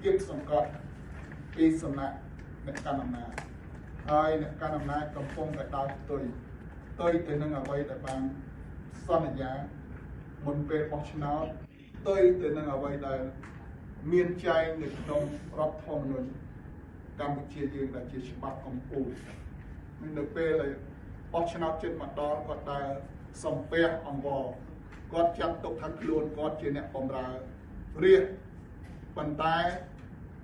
[0.03, 0.71] គៀបសង្កត់
[1.55, 2.17] ពីសំណាក់
[2.67, 3.31] អ្នកកាន់អំណាច
[4.11, 6.23] ហើយអ្នកកាន់អំណាចកំពុងតែដើរផ្ទុយ
[6.91, 8.21] ផ្ទុយទៅនឹងអ្វីដែលបាន
[9.07, 9.53] សន្យា
[10.47, 11.47] មុនពេលបោះឆ្នោត
[11.99, 13.21] ផ្ទុយទៅនឹងអ្វីដែល
[14.13, 15.23] មានចែងនៅក្នុង
[15.59, 16.29] រដ្ឋធម្មនុញ្ញ
[17.21, 20.73] កម្ពុជាយើងដែលជាច្បាប់កម្ពុជានៅពេលដែល
[21.33, 22.87] បោះឆ្នោតចិត្តមកដល់គាត់ដើរ
[23.45, 24.45] សំពះអង្វរ
[25.13, 27.27] គាត់ចាត់ទុកថាខ្លួនគាត់ជាអ្នកបម្រើ
[28.05, 28.25] រាជ
[29.17, 29.57] ប៉ុន្តែ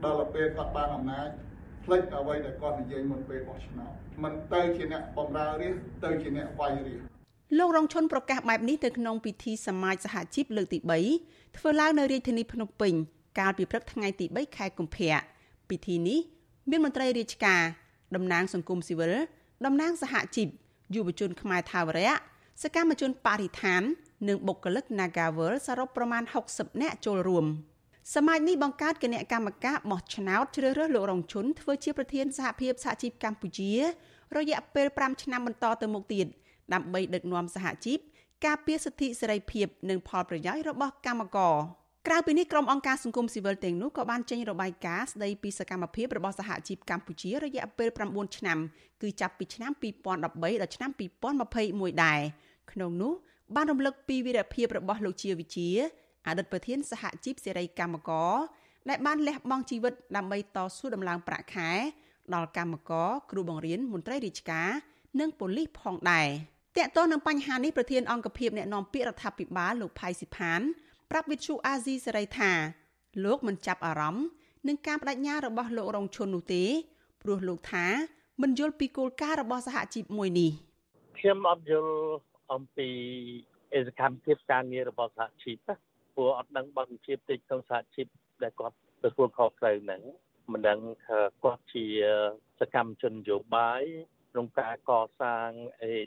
[0.05, 1.29] ដល់ពេលគាត់បានអំណាច
[1.85, 5.75] ផ្លិចអ្វីដែលគាត់និយាយមុនពេលបោះឆ្នោតមិនទៅជាអ្នកបម្រើរាជ
[6.05, 7.00] ទៅជាអ្នកវាយរាជ
[7.59, 10.79] លោករងឈុនប្រកាសបែបនេះទៅក្នុងពិធីសមាជសហជីពលើកទី
[11.19, 12.95] 3ធ្វើឡើងនៅរាជធានីភ្នំពេញ
[13.38, 15.14] កាលពីព្រឹកថ្ងៃទី3ខែកុម្ភៈ
[15.71, 16.21] ពិធីនេះ
[16.71, 17.62] មានមន្ត្រីរាជការ
[18.14, 19.14] តំណាងសង្គមស៊ីវិល
[19.66, 20.49] តំណាងសហជីព
[20.95, 22.12] យុវជនខ្មែរថាវរៈ
[22.62, 23.83] សកម្មជនបរិស្ថាន
[24.28, 27.47] និងបុគ្គលិក Nagavel សរុបប្រមាណ60នាក់ចូលរួម
[28.14, 33.72] សមាជនេះបង្កើតគណៈកម្មការបោះឆ្នោតជ្រើសរើសលោករងឈុនធ្វើជាប្រធានសហភាពសហជីពកម្ពុជា
[34.37, 36.27] រយៈពេល5ឆ្នាំបន្តទៅមុខទៀត
[36.75, 37.98] ដើម្បីដឹកនាំសហជីព
[38.44, 41.57] ការពារសិទ្ធិសេរីភាព និងផលប្រយោជន៍របស់កម្មករ
[42.09, 48.59] ក្រៅពីនេះក្រុមអង្គការសង្គមស៊ីវិលទាំងនោះក៏បានចេញរបាយការណ៍ស្ដីពីសកម្មភាពរបស់សហជីពកម្ពុជារយៈពេល9ឆ្នាំ
[49.03, 50.15] គឺចាប់ពីឆ្នាំ2013
[50.62, 50.91] ដល់ឆ្នាំ
[51.51, 52.21] 2021ដែរ
[52.73, 53.12] ក្នុងនោះ
[53.55, 55.69] បានរំលឹកពីវីរភាពរបស់លោកជាវិជា
[56.27, 58.35] អតីតប្រធានសហជីពសេរីកម្មករ
[58.88, 61.71] ដែលបានលះបង់ជីវិតដើម្បីតស៊ូដំឡើងប្រាក់ខែ
[62.35, 64.69] ដល់កម្មករគ្រូបង្រៀនមន្ត្រីរាជការ
[65.21, 66.29] និងប៉ូលីសផងដែរ
[66.77, 70.62] តកតទៅនឹងបញ្ហានេះប្រធានអង្គភិបអ្នកណែនាំពាក្យរដ្ឋាភិបាលលោកផៃស៊ីផាន
[71.14, 72.53] ប្រាប់វិទ្យុអាស៊ីសេរីថា
[73.25, 74.27] លោកមិនចាប់អារម្មណ៍
[74.68, 76.64] នឹងការបដិញ្ញារបស់លោករងឈុននោះទេ
[77.22, 77.87] ព្រោះលោកថា
[78.42, 80.51] មិនយល់ពីគោលការណ៍របស់សហជីពមួយនេះ
[81.18, 81.94] ខ្ញុំអត់យល់
[82.53, 82.88] អំពី
[83.75, 85.57] អេសកម្មភាពការងាររបស់សហជីព
[86.14, 88.07] ព្រោះអត់ដឹងបើជាតិចក្នុងសហជីព
[88.42, 90.03] ដែលគាត់ទទួលខុសត្រូវហ្នឹង
[90.53, 90.79] មិនដឹង
[91.44, 91.85] គាត់ជា
[92.61, 93.83] សកម្មជននយោបាយ
[94.33, 95.48] ក្នុងការកសាង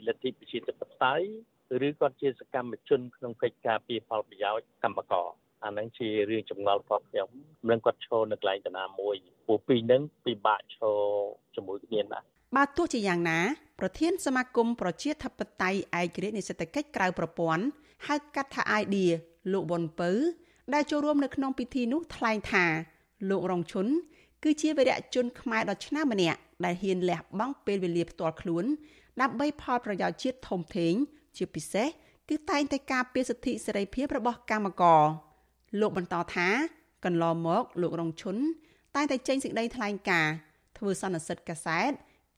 [0.06, 1.26] លទ្ធិប្រជាធិបតេយ្យ
[1.86, 5.26] ឬគាត់ជាសកម្មជនក្នុងកិច្ចការពីផលប្រយោជន៍កម្មករ
[5.64, 7.28] អានឹងជារឿងចម្ងល់របស់ខ្ញុំ
[7.68, 10.98] មិនគាត់ឈរនៅកន្លែងតាណាមួយពួកពីរនឹងពិបាកឈរ
[11.54, 12.26] ជាមួយគ្នាណាស់
[12.56, 13.38] បាទទោះជាយ៉ាងណា
[13.80, 17.64] ប្រធានសមាគមប្រជាធិបតេយ្យឯករាជ្យនៃសេដ្ឋកិច្ចក្រៅប្រព័ន្ធ
[18.06, 19.10] ហៅកាត់ថា idea
[19.52, 20.10] លោកវ៉ុនពៅ
[20.74, 22.64] ដែលចូលរួមនៅក្នុងពិធីនោះថ្លែងថា
[23.30, 23.86] លោករងឈុន
[24.44, 28.64] គឺជាវីរៈជនខ្មែរដ៏ឆ្នើមម្នាក់ដែលហ៊ានលះបង់ពេលវេលាផ្ទាល់ខ្លួន
[29.20, 30.94] ដើម្បីផលប្រយោជន៍ជាតិធំធេង
[31.36, 31.88] ជាពិសេស
[32.28, 35.02] គឺតែងតែការពារសិទ្ធិសេរីភាពរបស់កម្មករ
[35.80, 36.48] លោកបន្តថា
[37.04, 38.36] កន្លងមកលោករងឈុន
[38.94, 40.34] តែងតែចេញសេចក្តីថ្លែងការណ៍
[40.78, 41.90] ធ្វើសន្និសីទកាសែត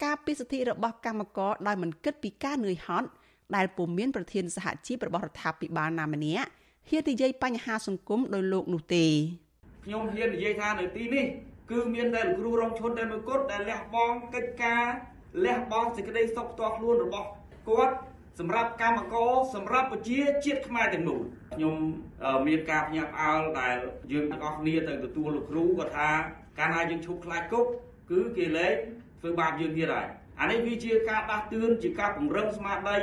[0.04, 3.08] ការពារសិទ្ធិរបស់កម្មករដោយមិនគិតពីការនឿយហត់
[3.56, 6.48] ដែលពុំមានប្រធានសហជីពរបស់រដ្ឋាភិបាលណាម្នាក់
[6.88, 9.06] ហ៊ាននិយាយបញ្ហាសង្គមដោយលោកនោះទេ
[9.84, 11.24] ខ្ញុំហ៊ាននិយាយថានៅទីនេះ
[11.70, 14.84] គឺមានតែលោកគ្រូរងឈុនតែមួយគត់ដែលលះបង់កិច្ចការ
[15.44, 17.26] លះបង់សេចក្តីសុខផ្ទាល់ខ្លួនរបស់
[17.68, 17.94] គាត់
[18.38, 21.20] សម្រាប់កម្មករសម្រាប់ប្រជាជាតិខ្មែរទាំងមូល
[21.54, 21.74] ខ្ញុំ
[22.46, 23.76] មានការភ្ញាក់ផ្អើលដែល
[24.12, 26.10] យើងទាំងអស់គ្នាទៅទទួលលោកគ្រូគាត់ថា
[26.58, 27.64] កាលណាយើងឈប់ខ្លាចគុក
[28.10, 28.74] គឺគេលែង
[29.20, 30.06] ធ្វើបាបយើងទៀតហើយ
[30.40, 32.96] អានេះវាជាការដាស់តឿនជាការពង្រឹងស្មារតី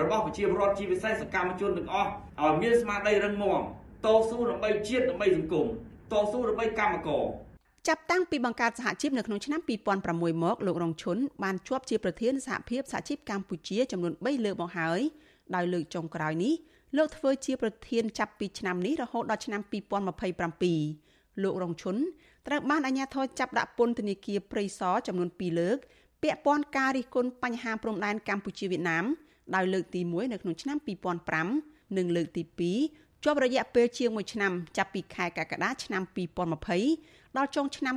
[0.00, 3.60] របស់ប្រជាពលរដ្ឋជាពិសេសសកម្មជនទាំងអស់ឲ្យមានស្មារតីរឹងមាំ
[4.04, 5.66] តស៊ូដើម្បីជាតិដើម្បីសង្គម
[6.12, 7.24] តស៊ូដើម្បីកម្មករ
[7.88, 9.60] ចាប់តាំងពីបង្កើតសហជីពនៅក្នុងឆ្នាំ
[10.02, 15.00] 2006មកលោករងឈុនបានជាប់ជាប្រធានសហភាពសហជីពកម្ពុជាចំនួន3លើកមកហើយ
[15.54, 16.54] ដោយលើកចុងក្រោយនេះ
[16.96, 19.60] លោកធ្វើជាប្រធានចាប់ពីឆ្នាំនេះរហូតដល់ឆ្នាំ
[20.72, 21.96] 2027លោករងឈុន
[22.46, 25.76] ត្រូវបានអាជ្ញាធរចាប់ដាក់ពន្ធនាគារព្រៃសរចំនួន2លើក
[26.22, 29.04] ពាក់ព័ន្ធការរិះគន់បញ្ហាព្រំដែនកម្ពុជាវៀតណាម
[29.54, 30.78] ដោយលើកទី1នៅក្នុងឆ្នាំ
[31.36, 32.42] 2005និងលើកទី
[32.86, 36.02] 2ជាប់រយៈពេលជាង1ឆ្នាំចាប់ពីខែកក្កដាឆ្នាំ
[36.66, 37.94] 2020 ដល់ចុងឆ្នាំ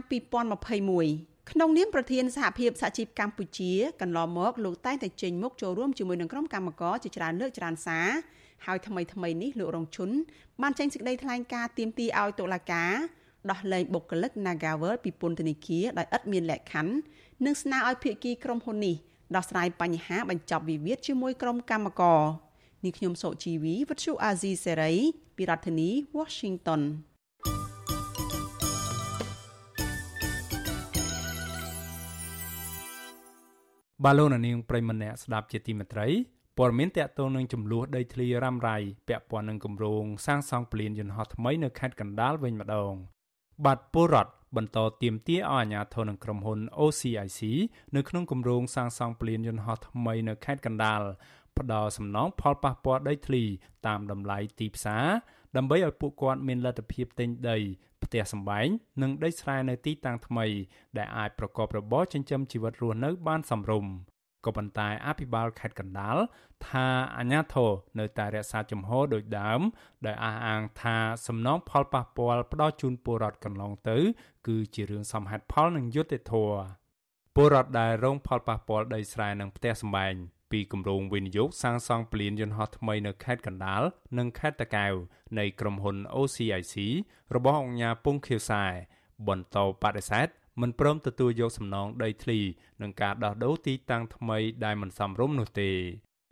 [0.76, 3.72] 2021ក្នុងនាមប្រធានសហភាពសហជីពកម្ពុជា
[4.02, 8.08] កន្លងមកលោកតែងតែចេញមុខចូលរួមជាមួយនឹងក្រុមកម្មការជាច្រើនលើកច្រើនសារ
[8.66, 10.10] ហើយថ្មីថ្មីនេះលោករងឈុន
[10.62, 12.92] បានចេញសេចក្តីថ្លែងការណ៍ទាមទារឲ្យតុលាការ
[13.52, 16.94] ដោះលែងបុគ្គលិក Nagavel ពីពន្ធនាគារដោយឥតមានលក្ខខណ្ឌ
[17.46, 18.96] និងស្នើឲ្យភាគីក្រុមហ៊ុននេះ
[19.36, 22.22] ដោះស្រាយបញ្ហាបញ្ចប់វិវាទជាមួយក្រុមកម្មករ
[22.86, 24.94] នេះខ្ញុំសុជីវីវិទ្យុអាស៊ីសេរី
[25.38, 26.82] ពីរដ្ឋធានី Washington
[34.04, 36.08] បាឡូណានាងប្រិមម្នាក់ស្ដាប់ជាទីមេត្រី
[36.58, 38.78] ព័ត៌មានតកតងនឹងចំនួនដីធ្លីរ៉ាំរ៉ៃ
[39.08, 42.94] ពាក់ព័ន្ធនឹងគម្រោងសាងសង់ពលានយន្តហោះថ្មីនៅខេត្តកណ្ដាលវិញម្ដង
[43.66, 47.42] បាទពលរដ្ឋបន្តទៀមទាឲ្យអាជ្ញាធរនឹងក្រុមហ៊ុន OCIC
[47.96, 51.02] នៅក្នុងគម្រោងសាងសង់ពលានយន្តហោះថ្មីនៅខេត្តកណ្ដាល
[51.58, 53.44] ផ្ដល់សំណងផលប៉ះពាល់ដីធ្លី
[53.88, 55.06] តាមតម្លៃទីផ្សារ
[55.56, 57.58] ដើម្បីឲ្យពួកគាត់មានលទ្ធភាពទិញដី
[58.04, 58.68] ផ្ទះសម្បែង
[59.02, 60.46] និងដីស្រែនៅទីតាំងថ្មី
[60.98, 63.94] ដែលអាចប្រកបរបរចិញ្ចឹមជីវិតរស់នៅបានសមរម្យ
[64.46, 66.18] ក៏ប៉ុន្តែអភិបាលខេត្តកណ្ដាល
[66.68, 66.88] ថា
[67.18, 69.62] អាញាធរនៅតែរក្សាជំហរដូចដើម
[70.06, 73.98] ដែលអះអាងថាសំណងផលប៉ះពាល់ផ្ដោតជូនពលរដ្ឋកន្លងទៅ
[74.48, 76.60] គឺជារឿងសមហេតុផលនិងយុត្តិធម៌
[77.36, 80.16] ពលរដ្ឋដែលរងផលប៉ះពាល់ដីស្រែនិងផ្ទះសម្បែង
[80.56, 83.84] ពីគម្រោងវិនិយោគសាងសង់ពលានយន្តហោះថ្មីនៅខេត្តកណ្ដាល
[84.18, 84.94] និងខេត្តតាកែវ
[85.40, 86.76] នៃក្រុមហ៊ុន OCIC
[87.36, 88.64] របស់អង្គការពងខៀវសែ
[89.28, 90.28] បន្តបដិសេធ
[90.62, 92.40] មិនព្រមទទួលយកសំណងដីធ្លី
[92.82, 95.72] និងការដោះដូរទីតាំងថ្មីដែលមិនសមរម្យនោះទេ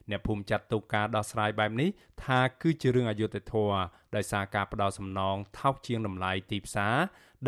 [0.09, 1.89] អ្នកភូមិចាត់ទុកការដោះស្រាយបែបនេះ
[2.23, 3.77] ថាគឺជារឿងអយុត្តិធម៌
[4.15, 6.95] ដោយសារការផ្ដោតសំណងថោកជាងតម្លៃទីផ្សារ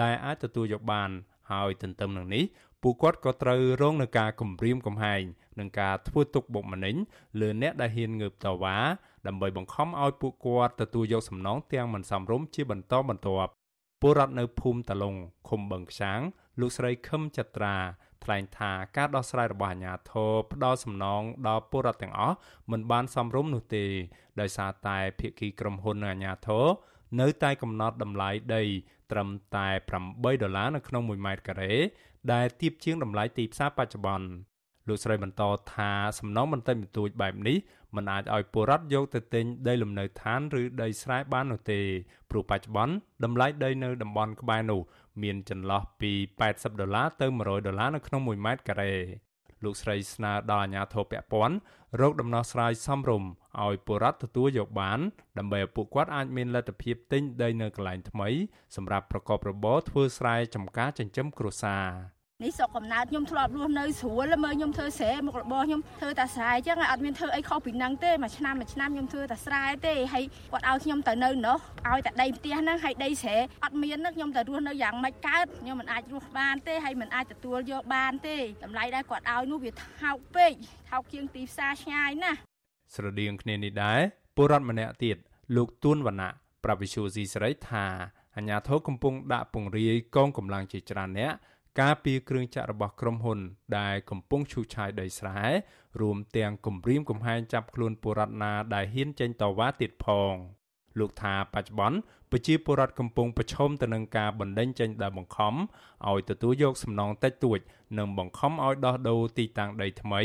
[0.01, 1.09] ដែលអាចទទួលយកបាន
[1.51, 2.43] ហើយទន្ទឹមនឹងនេះ
[2.87, 5.23] ពួកគាត់ក៏ត្រូវរងនឹងការគំរាមកំហែង
[5.59, 6.95] និងការធ្វើទុកបុកម្នេញ
[7.39, 8.77] លើអ្នកដែលហ៊ានងើបតវ៉ា
[9.27, 13.51] ដើម្បីបង្ខំឲ្យពួកគាត់ទទួលយកសំណងទាំងមិនសមរម្យជាបន្តបន្ទាប់
[14.01, 15.15] ពលរដ្ឋនៅភូមិតាឡុង
[15.49, 16.19] ឃុំបឹងខ្ចាង
[16.59, 17.75] លោកស្រីខឹមចត្រា
[18.23, 22.35] ថ្លែងថាការដោះស្រាយរបស់អាជ្ញាធរផ្ដល់សំណងដល់ពលរដ្ឋទាំងអស់
[22.71, 23.85] មិនបានសមរម្យនោះទេ
[24.39, 26.65] ដោយសារតែភាគីក្រុមហ៊ុននិងអាជ្ញាធរ
[27.21, 28.63] នៅតែកំណត់តម្លៃដី
[29.11, 29.67] ត្រឹមតែ
[30.05, 31.73] 8ដុល្លារនៅក្នុង1ម៉ែត្រការ៉េ
[32.33, 34.27] ដែលទាបជាងតម្លៃទីផ្សារបច្ចុប្បន្ន
[34.87, 37.57] លោកស្រីបន្តថាសំណងបន្តិចបន្តួចបែបនេះ
[37.95, 41.81] មិនអាចឲ្យពលរដ្ឋយកទៅទិញដីលំនៅឋានឬដីស្រែបាននោះទេ
[42.29, 44.81] ព្រោះបច្ចុប្បន្នតម្លៃដីនៅតំបន់ក្បែរនោះ
[45.23, 46.11] មានចន្លោះពី
[46.47, 48.93] 80ដុល្លារទៅ100ដុល្លារនៅក្នុង1ម៉ែត្រការ៉េ
[49.63, 51.55] លោកស្រីស្នើដល់អាជ្ញាធរពាក់ព័ន្ធ
[52.01, 53.29] រកដំណោះស្រាយសមរម្យ
[53.65, 54.99] ឲ្យពលរដ្ឋទទួលយកបាន
[55.37, 58.29] ដើម្បីឲ្យពួកគាត់អាចមានលទ្ធភាពទិញដីនៅកន្លែងថ្មី
[58.75, 61.85] សម្រាប់ប្រកបរបរធ្វើស្រែចម្ការចិញ្ចឹមគ្រួសារ។
[62.43, 71.57] នេះស្រុកកំណើតខ្ញុំធ្លាប់រស់នៅស្រួលមើលខ្ញុំធ្វើស្រែមុខរបរខ្ញុំធ្វើតែស្រែអញ្ចឹងអត់មានធ្វើអីខុសពីនឹងទេមួយឆ្នាំមួយឆ្នាំខ្ញុំធ្វើតែស្រែទេហើយគាត់ឲ្យខ្ញុំទៅនៅនោះ
[71.91, 79.71] ឲ្យតែដីផ្ទះហ្នឹងហើយដីស្រែអត់មានខ្ញុំទៅរស់នៅយ៉ាងម៉េចកើតខ្ញុំមិនអាចរស់បានទេហើយមិនអាចទទួលយកបានទេតម្លៃដែលគាត់ឲ្យនោះវា
[80.01, 80.53] ថោកពេក
[80.89, 82.37] ថោកជាងទីផ្សារឆ្ងាយណាស់
[82.95, 83.99] ស្រដៀងគ្នានេះដែរ
[84.35, 85.17] ពលរដ្ឋម្នាក់ទៀត
[85.55, 86.31] លោកទួនវណ្ណៈ
[86.63, 87.85] ប្រវិសុយស៊ីសេរីថា
[88.37, 91.33] អាញាធរកំពុងដាក់ពង្រាយកងកម្លាំងជាច្រើនអ្នក
[91.81, 93.39] ការពីគ្រឿងចាក់របស់ក្រុមហ៊ុន
[93.79, 95.39] ដែលកំពុងឈូសឆាយដីស្រែ
[96.01, 100.33] រួមទាំងគម្រាមកំហែងចាប់ខ្លួនពលរដ្ឋណាដែលហ៊ានចេញតវ៉ាទៀតផង
[100.99, 101.97] លោកថាបច្ចុប្បន្ន
[102.31, 105.53] ប្រជាពលរដ្ឋកំពុងប្រឈមទៅនឹងការបណ្តេញចេញដោយបង្ខំ
[106.09, 107.59] ឲ្យទទួលយកសំណងតិចតួច
[107.97, 110.21] និងបង្ខំឲ្យដោះដូរទីតាំងដីថ្មី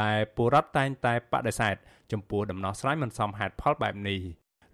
[0.00, 1.74] ដែលពលរដ្ឋតែងតែបដិសេធ
[2.12, 4.20] ចំពោះដំណោះស្រាយមិនសមហេតុផលបែបនេះ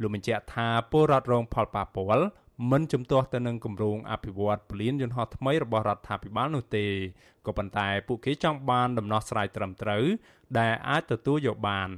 [0.00, 2.26] លោកបញ្ជាក់ថាពលរដ្ឋរងផលប៉ះពាល់
[2.70, 6.86] មិនជំទាស់ទៅនឹងគម្រោងអភិវឌ្ឍពលានយន្តហោះថ្មីរបស់រដ្ឋាភិបាលនោះទេ
[7.46, 10.04] ក៏ប៉ុន្តែពួកគេចង់បានដំណោះស្រាយត្រឹមត្រូវ
[10.58, 11.88] ដែលអាចទទួលយកបាន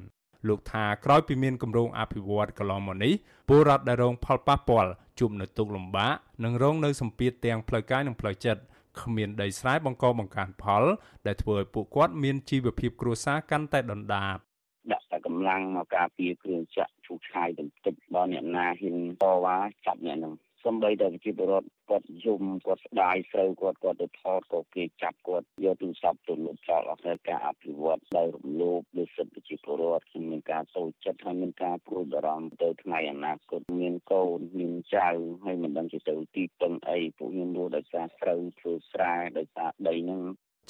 [0.49, 3.13] លោកថាក្រោយពីមានគម្រោងអភិវឌ្ឍកន្លងមកនេះ
[3.49, 6.13] ពលរដ្ឋដែលរងផលប៉ះពាល់ជួបនៅទុក្ខលំបាក
[6.45, 8.63] និងរងនៅសម្ពាធទាំងផ្លូវកាយនិងផ្លូវចិត្ត
[9.01, 10.85] គ្មានដីស្រែបង្កបង្កើនផល
[11.27, 14.37] ដែលធ្វើឲ្យពួកគាត់មានជីវភាពគ្រួសារកាន់តែដុនដាប
[14.93, 35.09] ដាក់តែកម្លាំងមកការពារគ្រឿងចាក់ឈូសឆាយបន្តិចដល់អ្នកណាហ៊ានតវ៉ាចាប់អ្នកនឹង សំបីតែប្រជាពលរដ្ឋគាត់យំគាត់ស្ដាយស្រូវគាត់គាត់ទៅថតក៏គេចាប់គាត់យកទូរស័ព្ទទៅលុបចោលអស់ហើយការអភិវឌ្ឍដោយរំលោភលើសិទ្ធិប្រជាពលរដ្ឋមានការតូចចិត្តហើយមានការព្រួយបារម្ភទៅថ្ងៃអនាគតមានកូនមានចៅ
[35.45, 40.23] ហើយមិនដឹងជាទៅទីពឹងអីពួកខ្ញុំរស់ដោយសារស្រូវធ្វើស្រែដោយសារដីហ្នឹង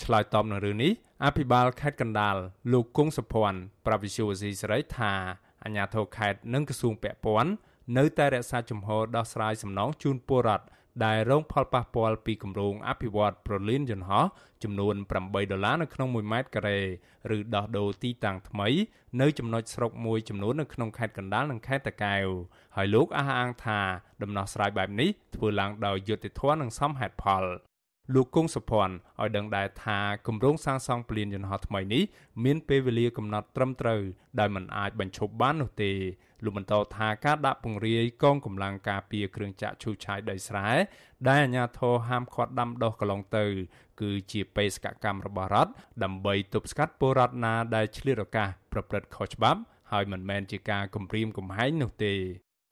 [0.02, 0.92] ឆ្លើយតបនឹងរឿងនេះ
[1.24, 2.36] អភិបាលខេត្តកណ្ដាល
[2.72, 5.12] លោកគង់សុភ័ណ្ឌប្រវិសុយស៊ីសេរីថា
[5.64, 7.50] អាជ្ញាធរខេត្តនិងក្រសួងពាក់ព័ន្ធ
[7.98, 10.66] នៅតែរក្សាជំហរដោះស្រាយសំណងជូនពលរដ្ឋ
[11.04, 14.24] ដែលរងផលប៉ះពាល់ពីគម្រោងអភិវឌ្ឍប្រលានយន្តហោះ
[14.62, 16.78] ចំនួន8ដុល្លារនៅក្នុង1ម៉ែត្រការ៉េ
[17.36, 18.68] ឬដោះដូរទីតាំងថ្មី
[19.20, 22.26] នៅចំណុចស្រុកមួយចំនួននៅក្នុងខេត្តកណ្ដាលនិងខេត្តតាកែវ
[22.76, 23.80] ហើយលោកអះអាងថា
[24.22, 27.44] ដំណោះស្រាយបែបនេះធ្វើឡើងដោយយុត្តិធម៌និងសមហេតុផល
[28.14, 32.02] លោកគង់សុភ័ណ្ឌឲ្យដឹងដែរថាគម្រោងសាងសង់ព្លានយន្តហោះថ្មីនេះ
[32.44, 34.00] មានពេលវេលាកំណត់ត្រឹមត្រូវ
[34.40, 35.92] ដោយមិនអាចបញ្ឈប់បាននោះទេ
[36.44, 40.68] លោកបន្តថាការដាក់ពង្រាយកងកម្លាំងការពារគ្រឿងចាក់ឈូសឆាយដីស្រែ
[41.28, 43.44] ដែលអាជ្ញាធរហាមឃាត់ដាំដុះកន្លងទៅ
[44.00, 45.72] គឺជាបេសកកម្មរបស់រដ្ឋ
[46.04, 49.60] ដើម្បីទប់ស្កាត់ពលរដ្ឋណាដែលឆ្លៀតឱកាសប្រព្រឹត្តខុសច្បាប់
[49.92, 52.14] ហើយមិនមែនជាការគំរាមកំហែងនោះទេ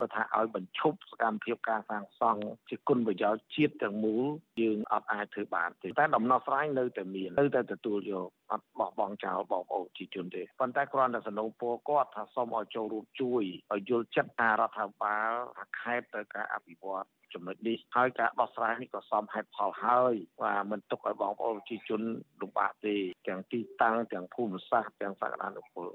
[0.02, 4.24] គាត់ថាឲ្យបញ្ឈប់សកម្មភាពការសាងសង់ជាគុណប្រយោជន៍ជាតិទាំងមូល
[4.60, 22.00] យើងអត់អាចធ្វើបានទេតែដំណោះស្រាយនៅតែមាននៅតែទទួលយកអត់បោះបង់ចោលបងប្អូនប្រជាជនទេប៉ុន្តែគ្រាន់តែសំណូមពរគាត់ថាសូមឲ្យចូលរួមជួយឲ្យយល់ចិត្តថារដ្ឋាភិបាលថាខេត្តទៅការអភិវឌ្ឍចំណុចនេះហើយការដោះស្រាយនេះក៏សមហេតុផលហើយបាទមិនទុកឲ្យបងប្អូនប្រជាជន
[22.40, 22.94] លំបាកទេ
[23.28, 25.90] ទាំងទីតាំងទាំងភូមិសាស្ត្រទាំងសក្តានុពល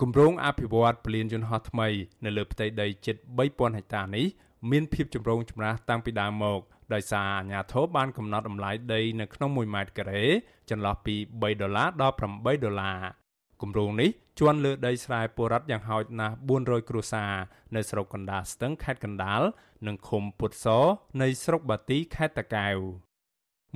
[0.00, 1.88] គម្រោងអភិវឌ្ឍពលានយន្តហោះថ្មី
[2.24, 3.16] នៅលើផ្ទៃដីជិត
[3.48, 4.26] 3000ហិកតានេះ
[4.70, 6.60] មានភាពចម្រូងចម្រាសតាំងពីដើមមក
[6.94, 10.24] ដោយសារអាជ្ញាធរបានកំណត់តម្លៃដីនៅក្នុង1ម៉ែត្រការ៉េ
[10.70, 12.98] ចន្លោះពី3ដុល្លារដល់8ដុល្លារ
[13.62, 17.32] គម្រោងនេះជន់លើដីស្រែពលរដ្ឋយ៉ាងហោចណាស់400គ្រួសារ
[17.74, 19.42] នៅស្រុកកណ្ដាលស្ទឹងខេត្តកណ្ដាល
[19.86, 20.66] និងឃុំពុតស
[21.22, 22.76] នៃស្រុកបាទីខេត្តតាកែវ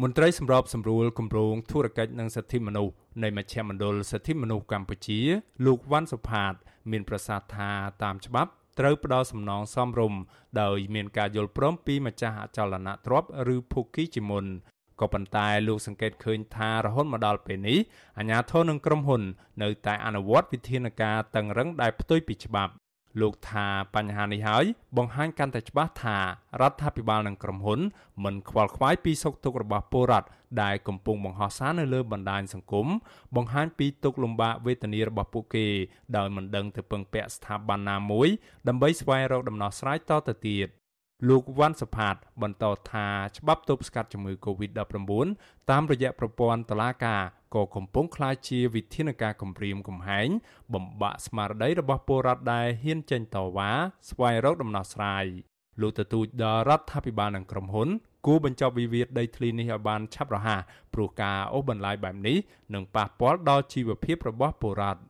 [0.03, 5.21] មន្ត្រីសម្របសម្រួលគម្រោងធុរកិច្ចនិងសិទ្ធិមនុស្សនៃមជ្ឈមណ្ឌលសិទ្ធិមនុស្សកម្ពុជា
[5.67, 6.55] លោកវ៉ាន់សុផាត
[6.91, 7.71] មានប្រសាសន៍ថា
[8.03, 10.21] តាមច្បាប់ត្រូវផ្ដល់សំណងសមរម្យ
[10.63, 14.45] ដោយមានការយល់ព្រមពីម្ចាស់អចលនទ្រព្យឬភូគីជាមុន
[15.01, 17.79] ក៏ប៉ុន្តែលោកសង្កេតឃើញថារហូតមកដល់ពេលនេះ
[18.19, 19.23] អាជ្ញាធរនិងក្រុមហ៊ុន
[19.63, 22.73] នៅតែអនុវត្តវិធានការតឹងរឹងដែលផ្ទុយពីច្បាប់
[23.21, 24.65] លោកថាបញ្ហានេះហើយ
[24.97, 26.19] បង្ហាញកាន់តែច្បាស់ថា
[26.61, 27.81] រដ្ឋាភិបាលនិងក្រុមហ៊ុន
[28.25, 30.29] មិនខ្វល់ខ្វាយពីសុខទុក្ខរបស់ពលរដ្ឋ
[30.63, 32.87] ដែលកំពុងបង្ហោះសារនៅលើបណ្ដាញសង្គម
[33.37, 35.67] បង្ហាញពីទុក្ខលំបាកវេទនារបស់ពួកគេ
[36.17, 38.29] ដោយមិនដឹងទៅពឹងពាក់ស្ថាប័នណាមួយ
[38.69, 40.69] ដើម្បីស្វែងរកដំណោះស្រាយតទៅទៀត
[41.29, 43.07] លោកវ៉ាន់សផាតបន្តថា
[43.39, 44.97] ច្បាប់ទប់ស្កាត់ជំងឺ Covid-19
[45.71, 47.23] តាមរយៈប្រព័ន្ធតុលាការ
[47.55, 50.29] ក៏កំពុងក្លាយជាវិធានការគំរាមកំហែង
[50.75, 53.71] បំបាក់ស្មារតីរបស់ពលរដ្ឋដែលហ៊ានចេញតវ៉ា
[54.11, 55.25] ស្វែងរកដំណោះស្រាយ
[55.81, 57.89] លោកទទូចដល់រដ្ឋាភិបាលនិងក្រុមហ៊ុន
[58.27, 60.61] គួរបញ្ចប់វិវាទដីធ្លីនេះឲ្យបានឆាប់រហ័ស
[60.95, 62.37] ព្រោះការអូសបន្លាយបែបនេះ
[62.75, 65.01] នឹងប៉ះពាល់ដល់ជីវភាពរបស់ពលរដ្ឋ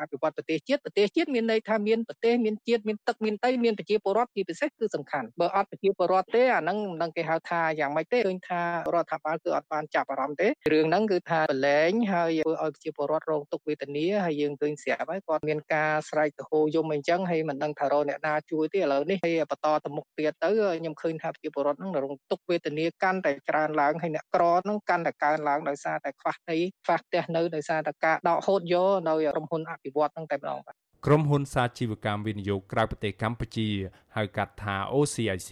[0.00, 8.60] អភិវឌ្ឍប្រទេសជាតិប្រទេសជាតិមានន័យថាមានប្រទេសមានជាតិមានទឹកមានដីមានប្រជាពលរដ្ឋជាពិសេសគឺសំខាន់បើអត់ប្រជាពលរដ្ឋទេអាហ្នឹងមិនដឹងគេហៅថាយ៉ាងម៉េចទេឃើញថា
[8.94, 33.68] រដ្ឋាភិបាលគឺអត់បានចាប់អារម្មណ៍ទេរឿងហ្នឹងគឺថាប្រឡែងហើយធ្វើឲ្យប្រជាពលរដ្ឋរងទុក្ខវេទនាហើយយើងឃើញស្រាប់ហើយគាត់មានការស្រែកទៅហូយំអីចឹងហើយមិនដឹងថារកអ្នកណាជួយទេឥឡូវនេះហើយបន្តទៅមុខទៀតទៅខ្ញុំឃើញថាប្រជាពលរដ្ឋហ្នឹងរងទុក្ខវេទនាកាន់តែច្រើនឡើងហើយអ្នកក្រហ្នឹងកាន់តែកើនឡើងដោយសារតែខ្វះដីខ្វះផ្ទះនៅដោយសារតែការដកហូតយកនៅក្រុមហ៊ុនអភិវឌ្ឍហ្នឹងតែម្ដងបាទក្រុមហ៊ុនសាជីវកម្មវិនិយោគក្រៅប្រទេសកម្ពុជា
[34.16, 35.50] ហៅកាត់ថា OCIC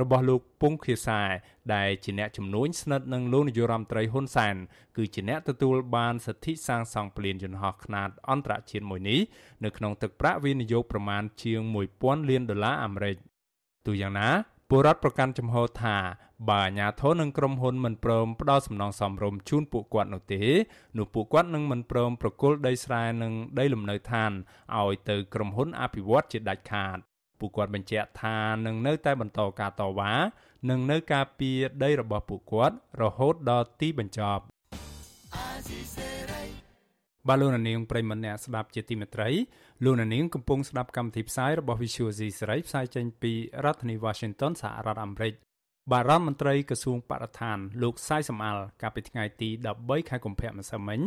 [0.00, 1.20] របស់លោកពងខៀសា
[1.74, 4.56] ដែលជាអ្នកជំនួញស្និទ្ធនឹងលោកនាយរដ្ឋមន្ត្រីហ៊ុនសែន
[4.96, 9.20] គឺជាអ្នកទទួលបានសិទ្ធិសាងសង់ពលានយន្តហោះខ្នាតអន្តរជាតិមួយនេះ
[9.64, 11.60] នៅក្នុងទឹកប្រាក់វិនិយោគប្រមាណជាង
[11.96, 13.16] 1000លានដុល្លារអាមេរិក
[13.86, 14.28] ទូយ៉ាងណា
[14.70, 15.96] ពលរដ្ឋប្រកាន់ចំហថា
[16.48, 20.42] បើអាជ្ញាធរនិងក្រុមហ៊ុនមិនព្រមផ្ដល់សំណងសមរម្យជូនពួកគាត់នោះទេ
[20.98, 24.32] នោះពួកគាត់នឹងមិនព្រមប្រគល់ដីស្រែនិងដីលំនៅឋាន
[24.78, 26.98] ឲ្យទៅក្រុមហ៊ុនអភិវឌ្ឍជាដាច់ខាត
[27.38, 30.12] ពួកគាត់បញ្ជាក់ថានឹងនៅតែបន្តការតវ៉ា
[30.70, 34.42] និងនៅការពារដីរបស់ពួកគាត់រហូតដល់ទីបញ្ចប់
[37.28, 39.28] បាទលោកនាងប្រិមម្នាក់ស្ដាប់ជាទីមេត្រី
[39.84, 43.32] លោកនាងកំពុងស្ដាប់កម្មវិធីផ្សាយរបស់ Visual C សេរីផ្សាយចេញពី
[43.64, 45.34] រដ្ឋធានី Washington សហរដ្ឋអាមេរិក
[45.92, 49.48] បាទរដ្ឋមន្ត្រីក្រសួងបរិស្ថាន លោកសាយសំអាល់កាលពីថ្ងៃទី
[49.80, 51.00] 13ខែកុម្ភៈម្សិលមិញ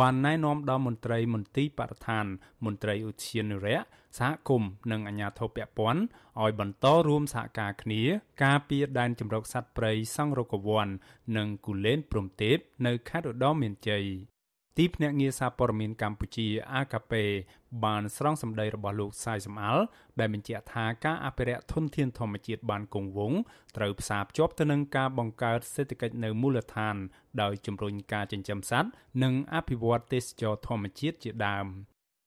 [0.00, 2.24] បានណែនាំដល់មន្ត្រីមន្ទីរបរិស្ថាន
[2.64, 3.84] មន្ត្រីឧទ្យានុរក្ស
[4.18, 6.02] សហគមន៍និងអាជ្ញាធរពាក់ព័ន្ធ
[6.42, 8.02] ឲ្យបន្តរួមសហការគ្នា
[8.44, 10.88] ការពារដែនជម្រកសត្វព្រៃសង្រកវ័ន
[11.36, 12.56] និងគូលែនព្រំទេព
[12.86, 14.04] នៅខេត្តឧត្តរមានជ័យ
[14.82, 16.46] ទីភ្នាក់ងារសារព័ត៌មានកម្ពុជា
[16.80, 17.12] AKP
[17.84, 19.84] បានស្រង់សម្ដីរបស់លោកសាយសំអាល់
[20.20, 23.40] ដែលបញ្ជាក់ថាការអភិរក្សធនធានធម្មជាតិបានគង់វង្ស
[23.76, 26.96] ត្រូវផ្សារភ្ជាប់ទៅនឹងការបង្កើតសេដ្ឋកិច្ចនៅមូលដ្ឋាន
[27.42, 28.90] ដោយជំរុញការចិញ្ចឹមសត្វ
[29.22, 31.66] និងអភិវឌ្ឍទេសចរធម្មជាតិជាដើម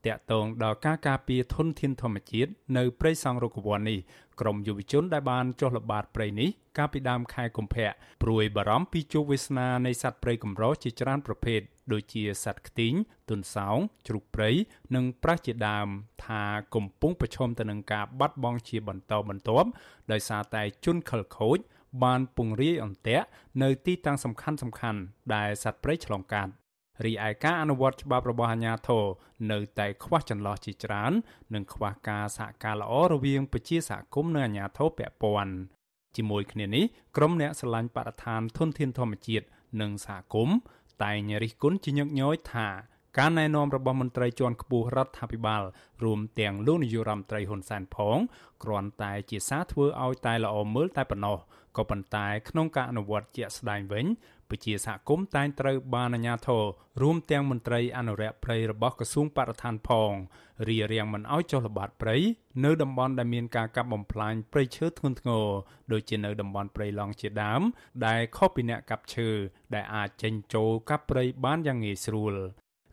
[0.07, 3.99] តកតងដល់ការការពារធនធានធម្មជាតិនៅព្រៃសង់រុក្ខវ័ននេះ
[4.41, 7.89] ក្រមយុវជនដែលបានចុះល្បាតព្រៃនេះកាលពីដើមខែកុម្ភៈ
[8.23, 11.59] ព្រួយបារម្ភពីជោគវាសនានៃសត្វព្រៃកម្រជាច្រើនប្រភេទ
[11.93, 12.93] ដូចជាសត្វខ្ទីង
[13.29, 14.49] ទុនសោងជ្រូកព្រៃ
[14.95, 15.87] និងប្រាសជាដើម
[16.25, 16.43] ថា
[16.75, 19.69] កំពុងប្រឈមទៅនឹងការបាត់បង់ជាបន្តបន្ទាប់
[20.11, 21.57] ដោយសារតែជនខិលខូច
[22.03, 23.25] បានពង្រាយអន្ទាក់
[23.63, 24.99] នៅទីតាំងសំខាន់សំខាន់
[25.35, 26.51] ដែលសត្វព្រៃឆ្លងកាត់
[27.05, 29.03] រីឯការអនុវត្តច្បាប់របស់អាជ្ញាធរ
[29.51, 31.11] នៅតែខ្វះចន្លោះជាច្រើន
[31.53, 35.55] និងខ្វះការសហការល្អរវាងប្រជាសហគមន៍និងអាជ្ញាធរពាក់ព័ន្ធ
[36.15, 36.85] ជាមួយគ្នានេះ
[37.17, 39.45] ក្រុមអ្នកស្រឡាញ់បរិស្ថានធនធានធម្មជាតិ
[39.81, 40.57] និងសហគមន៍
[41.03, 42.67] តែងរិះគន់ជាញឹកញយថា
[43.19, 45.63] ការណែនាំរបស់មន្ត្រីជាន់ខ្ពស់រដ្ឋាភិបាល
[46.03, 48.17] រួមទាំងលោកនាយករដ្ឋមន្ត្រីហ៊ុនសែនផង
[48.63, 51.37] គ្រាន់តែជាសារធ្វើឲ្យតែល្អមើលតែប៉ុណ្ណោះ
[51.77, 54.05] ក៏ប៉ុន្តែក្នុងការអនុវត្តជាក់ស្ដែងវិញ
[54.53, 56.63] ពជាសហគមន៍តែងត្រូវបានអាជ្ញាធរ
[57.01, 60.11] រួមទាំងមន្ត្រីអនុរិយព្រៃរបស់ក្រសួងបរិស្ថានផង
[60.67, 62.17] រៀបរៀងមិនឲ្យចុះល្បាតព្រៃ
[62.63, 65.45] នៅតំបន់ដែលមានការកាប់បំផ្លាញព្រៃឈើធ្ងន់ធ្ងរ
[65.91, 67.61] ដូចជានៅតំបន់ព្រៃឡង់ជាដើម
[68.05, 69.29] ដែលខុសពីអ្នកកាប់ឈើ
[69.75, 72.33] ដែលអាចចេញចូលកាប់ព្រៃបានយ៉ាងងាយស្រួល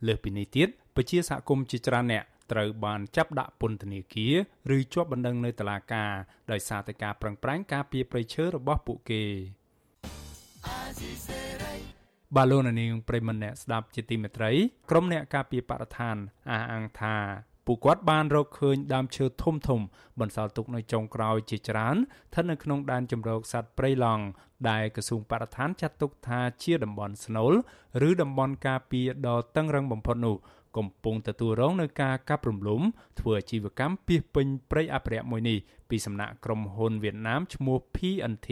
[0.07, 4.27] លើសពីនេះទៀតពជាសហគមន៍ជាច្រើនអ្នកត្រូវបានចាប់ដាក់ពន្ធនាគា
[4.69, 6.11] រឬជាប់បណ្ដឹងនៅតុលាការ
[6.51, 9.23] ដោយសារតែការប្រឹងប្រែងការពារព្រៃឈើរបស់ពួកគេ
[12.35, 14.51] បាឡូណានីងប្រិមម្នាក់ស្ដាប់ជាទីមេត្រី
[14.89, 16.15] ក្រុមអ្នកការពារបរិស្ថាន
[16.51, 17.17] អះអាងថា
[17.65, 19.81] ពួកគាត់បានរកឃើញដើមឈើធំធំ
[20.19, 24.23] បន្សល់ទុកនៅចុងក្រោយជាច្រើនស្ថិតនៅក្នុងដែនជម្រកសត្វព្រៃឡង់
[24.69, 27.53] ដែលក្រសួងបរិស្ថានចាត់ទុកថាជាតំបន់ស្នូល
[28.07, 30.35] ឬតំបន់ការពារដ៏តឹងរ៉ឹងបំផុតនោះ
[30.77, 32.81] កំពុងទទួលរងនឹងការកាប់រំលំ
[33.19, 35.57] ធ្វើអាជីវកម្មពីពេញព្រៃអភិរក្សមួយនេះ
[35.89, 38.49] ពីសំណាក់ក្រុមហ៊ុនវៀតណាមឈ្មោះ PNT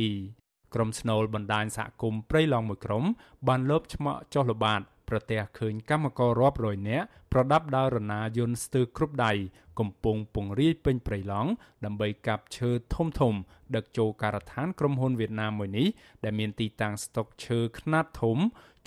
[0.74, 3.04] ក្រុមស្នូលបណ្ដាញសហគមន៍ព្រៃឡង់មួយក្រុម
[3.48, 9.34] បានលបឆ្មក់ចុះល្បាតប្រទះឃើញកម្មកររាប់រយនាក់ប្រដាប់ដោយរណាយន្តស្ទើរគ្រប់ដៃ
[9.80, 11.52] កំពុងពង្រាយពេញព្រៃឡង់
[11.86, 13.34] ដើម្បីកាប់ឈើធំធំ
[13.76, 15.88] ដឹកចូលការដ្ឋានក្រុមហ៊ុនវៀតណាមមួយនេះ
[16.24, 18.38] ដែលមានទីតាំងស្តុកឈើខ្នាតធំ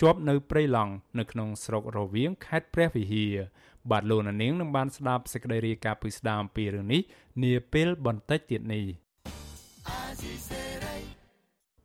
[0.01, 3.37] ជាប់នៅព្រៃឡង់នៅក្នុងស្រុករវៀងខេត្តព្រះវិហារ
[3.91, 7.03] បាទលោកនាងនឹងបានស្ដាប់សេចក្តីរាយការណ៍ពីស្ដាមពីរឿងនេះ
[7.45, 8.85] នាពេលបន្តិចទៀតនេះ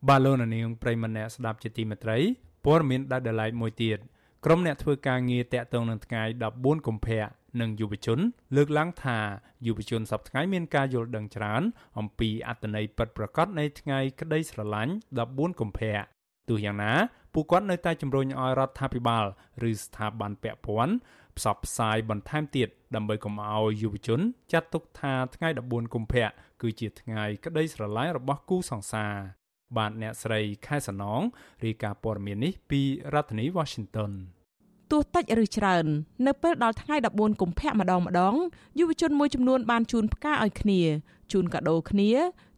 [0.06, 2.18] បាទលោកនាងប្រិមម្នាក់ស្ដាប់ជាទីមេត្រី
[2.64, 3.98] ព័ត៌មានដាច់ដライមួយទៀត
[4.44, 6.22] ក្រុមអ្នកធ្វើការងារតាក់ទងនឹងថ្ងៃ
[6.54, 7.24] 14កុម្ភៈ
[7.60, 8.18] និងយុវជន
[8.56, 9.18] លើកឡើងថា
[9.66, 11.62] យុវជនសប្តាហ៍ថ្ងៃមានការយល់ដឹងច្រើន
[11.98, 14.92] អំពីអត្តន័យពិតប្រាកដនៃថ្ងៃក្តីស្រឡាញ់
[15.26, 15.96] 14កុម្ភៈ
[16.48, 16.92] ទោះយ៉ាងណា
[17.34, 19.24] ពួកគាត់នៅតែជំរុញឲ្យរដ្ឋាភិបាល
[19.70, 20.94] ឬស្ថាប័នពាក់ព័ន្ធ
[21.36, 24.20] ផ្សព្វផ្សាយបន្ថែមទៀតដើម្បីកុំឲ្យយុវជន
[24.52, 26.28] ចាត់ទុកថាថ្ងៃ14កុម្ភៈ
[26.62, 29.14] គឺជាថ្ងៃក្តីស្រឡាញ់របស់គូសង្សារ
[29.76, 31.20] បាទអ្នកស្រីខែសណង
[31.64, 32.80] រាយការណ៍ព័ត៌មាននេះពី
[33.14, 34.12] រដ្ឋធានី Washington
[34.90, 35.86] ទោះតិចឬច្រើន
[36.26, 38.34] នៅពេលដល់ថ្ងៃ14កុម្ភៈម្ដងម្ដង
[38.78, 40.80] យុវជនមួយចំនួនបានជូនផ្កាឲ្យគ្នា
[41.32, 42.10] ជូនកាដូគ្នា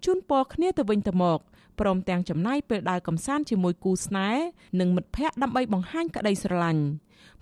[0.04, 1.40] ជូនពរគ្នាទៅវិញទៅមក
[1.80, 4.42] ព្រមទាំងចំណាយពេលដើរកំសាន្តជាមួយគូស្នេហ៍
[4.80, 6.84] និងមិត្តភ័ក្តិដើម្បីបង្ហាញក្តីស្រឡាញ់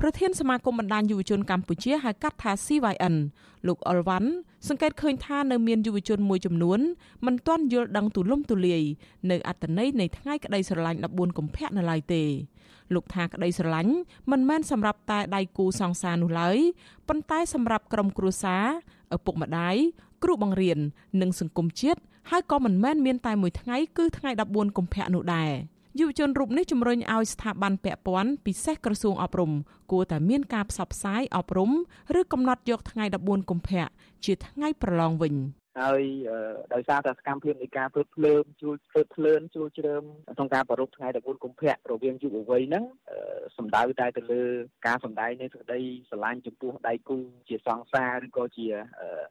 [0.01, 3.14] ប្រធានសមាគមបណ្ដាញយុវជនកម្ពុជាហៅកាត់ថា CYN
[3.67, 4.31] លោកអុលវ៉ាន់
[4.69, 6.81] សង្កេតឃើញថានៅមានយុវជនមួយចំនួន
[7.27, 8.83] មិនទាន់យល់ដឹងទូលំទូលាយ
[9.31, 12.25] នៅអត្តន័យនៃថ្ងៃក្តីស្រឡាញ់14កុម្ភៈនៅឡើយទេ
[12.95, 13.93] លោកថាក្តីស្រឡាញ់
[14.31, 16.59] មិនមែនសម្រាប់តែដៃគូសង្សារនោះឡើយ
[17.09, 18.64] ប៉ុន្តែសម្រាប់ក្រុមគ្រួសារ
[19.14, 19.77] ឪពុកម្ដាយ
[20.23, 20.79] គ្រូបង្រៀន
[21.21, 25.53] និងសង្គមជាតិហើយក៏មិនមែនមានតែមួយថ្ងៃគឺថ្ងៃ14កុម្ភៈនោះដែរ
[25.99, 29.53] យុវជនរូបនេះជំរុញឲ្យស្ថាប័នពាក់ព័ន្ធពិសេសក្រសួងអប់រំ
[29.92, 31.71] គួរតែមានការផ្សព្វផ្សាយអប់រំ
[32.18, 33.85] ឬកំណត់យកថ្ងៃ14កុម្ភៈ
[34.25, 35.35] ជាថ្ងៃប្រឡងវិញ។
[35.81, 36.03] ហើយ
[36.75, 40.03] ដោយសារតែសកម្មភាពនៃការធ្វើភ្លើងជួលធ្វើភ្លើនជួលជ្រើម
[40.37, 42.85] ក្នុងការប្រារព្ធថ្ងៃ14កុម្ភៈរវាងយុវវ័យហ្នឹង
[43.57, 44.43] សំដៅតែទៅលើ
[44.87, 48.67] ការសម្ដែងនៃសេចក្តីស្រឡាញ់ចំពោះដៃគូជាសង្សារឬក៏ជា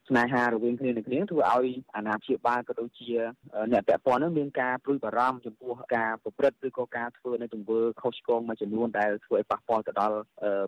[0.08, 3.10] ស្នេហារវាងគ្នានឹងគ្នាធ្វើឲ្យអាណាព្យាបាលក៏ដូចជា
[3.72, 10.18] អ្នកពាក់ព័ន្ធនឹងមានការព្រួយបារម្ភចំពោះការប្រព្រឹត្តឬក៏ការធ្វើនៅទង្វើខុសឆ្គងមួយចំនួនដែលធ្វើឲ្យប៉ះពាល់ទៅដល់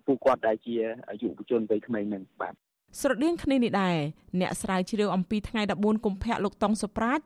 [0.06, 0.76] ពួកគាត់ដែលជា
[1.22, 2.56] យុវជនវ័យក្មេងនឹងបាទ
[2.98, 3.98] ស្រដៀងគ្នានេះដែរ
[4.40, 7.20] អ្នកស្រាវជ្រាវអំពីថ្ងៃ14កុម្ភៈលោកតុងសុប្រាជ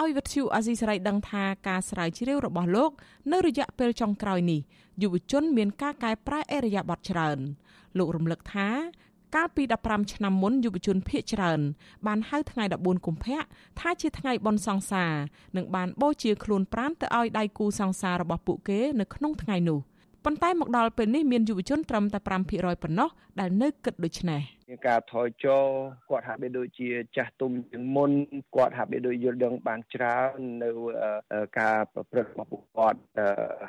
[0.00, 2.90] ឲ្យវិទ្យុអាស៊ីសេរីដឹងថាការស្រាវជ្រាវរបស់លោក
[3.32, 4.60] នៅរយៈពេលចុងក្រោយនេះ
[5.02, 7.38] យុវជនមានការកែប្រែអរិយាប័ត្រច្រើន
[7.98, 8.68] លោករំលឹកថា
[9.36, 11.60] កាលពី15ឆ្នាំមុនយុវជនភៀកច្រើន
[12.06, 13.40] បានហៅថ្ងៃ14កុម្ភៈ
[13.80, 15.12] ថាជាថ្ងៃបុណ្យសង្សារ
[15.56, 19.78] និងបានបូជាខ្លួនប្រាណទៅឲ្យដៃគូសង្សាររបស់ពួកគេនៅក្នុងថ្ងៃនោះ
[20.24, 23.08] ប៉ុន្តែមកដល់ពេលនេះមានយុវជនត្រឹមតែ5%ប៉ុណ្ណោះ
[23.40, 25.64] ដែលនៅគិតដូច្នេះ មានការថយចុះ
[26.10, 28.10] គាត់ហាក់បីដូចជាចាស់ទុំជាងមុន
[28.56, 30.70] គាត់ហាក់បីដូចយល់ដឹងបានច្រើននៅ
[31.60, 33.00] ការប្រព្រឹត្តរបស់ពួកគាត់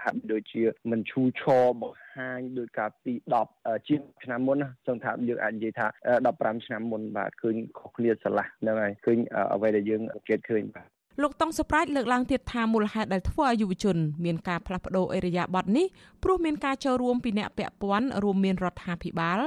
[0.04, 3.14] ហាក់បីដូចជាមិនឈូឆរបង្ហាញដោយការពី
[3.50, 5.88] 10ជាងឆ្នាំមុនណាសង្ឃថាយើងអាចនិយាយថា
[6.26, 9.18] 15ឆ្នាំមុនបាទឃើញខុសគ្នាស្រឡះហ្នឹងហើយឃើញ
[9.54, 15.86] អ្វីដែលយើងសង្កេតឃើញបាទ លោកតុងសុប្រាជលើកឡើងទៀតថាមូលហេតុដែលធ្វើឲ្យយុវជនមានការផ្លាស់ប្ដូរអេរយាប័តនេះ
[16.24, 19.40] ព្រោះមានការចូលរួមពីអ្នកពាក់ព័ន្ធរួមមានរដ្ឋាភិបាល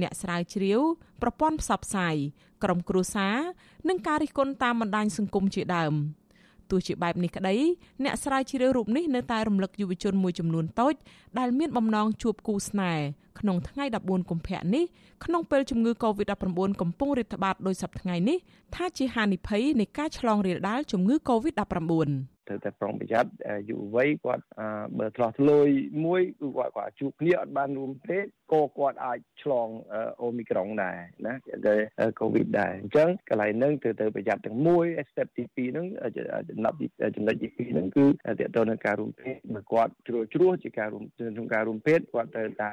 [0.00, 0.80] អ្នកស្រាវជ្រាវ
[1.22, 2.16] ប្រព័ន្ធផ្សព្វផ្សាយ
[2.62, 3.36] ក្រុមគ្រួសារ
[3.88, 5.94] និងការរិះគន់តាមបណ្ដាញសង្គមជាដើម
[6.70, 7.54] ទោះជាបែបនេះក្តី
[8.04, 10.94] អ្នកស្រាវជ្រាវរូបនេះនៅតែរំលឹកយុវជនមួយចំនួនតូច
[11.38, 13.04] ដែលមានបំណងជួបគូស្នេហ៍
[13.40, 14.84] ក្នុងថ្ងៃ14កុម្ភៈនេះ
[15.24, 18.38] ក្នុងពេលជំងឺ Covid-19 កំពុងរាតត្បាតដោយសពថ្ងៃនេះ
[18.74, 23.30] ថាជាហានិភ័យនៃការឆ្លងរាលដាលជំងឺ Covid-19 ត្រូវតែប្រុងប្រយ័ត្ន
[23.70, 24.44] យុវវ័យគាត់
[24.98, 25.68] បើឆ្លោះឆ្លួយ
[26.04, 29.68] មួយគឺគាត់គាត់ជួបគ្នាអត់បានរួមពេកក៏គាត់អាចឆ្លង
[30.22, 30.96] អូមីក្រុងដែរ
[31.26, 31.74] ណាគេ
[32.20, 35.86] កូវីដដែរអញ្ចឹងកន្លែងហ្នឹងត្រូវទៅប្រយ័ត្នទាំងមួយ step ទី2ហ្នឹង
[36.48, 36.74] ចំណុច
[37.16, 42.72] ចំណុចទី2ហ្នឹងគឺតើតើនឹងការរួមពេកបើគាត់ជ្រួជ្រួសជាការរួមក្នុងការរួមពេកគាត់ត្រូវតែ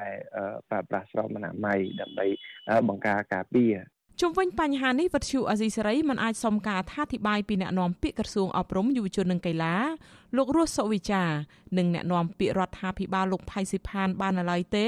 [0.70, 2.26] ប្រើប្រាស់ស្រោមអនាម័យដើម្បី
[2.88, 3.74] បង្ការការពារ
[4.20, 9.74] ជុំវិញបញ្ហានេះវិទ្យុអាស៊ីសេរីមិនអាចសុំការអធិប្បាយពីអ្នកនាំពាក្យក្រសួងអប់រំយុវជននិងកីឡា
[10.36, 11.24] លោករស់សុវិចា
[11.78, 14.86] និងអ្នកនាំពាក្យរដ្ឋាភិបាលលោកផៃស៊ីផានបាននៅឡើយទេ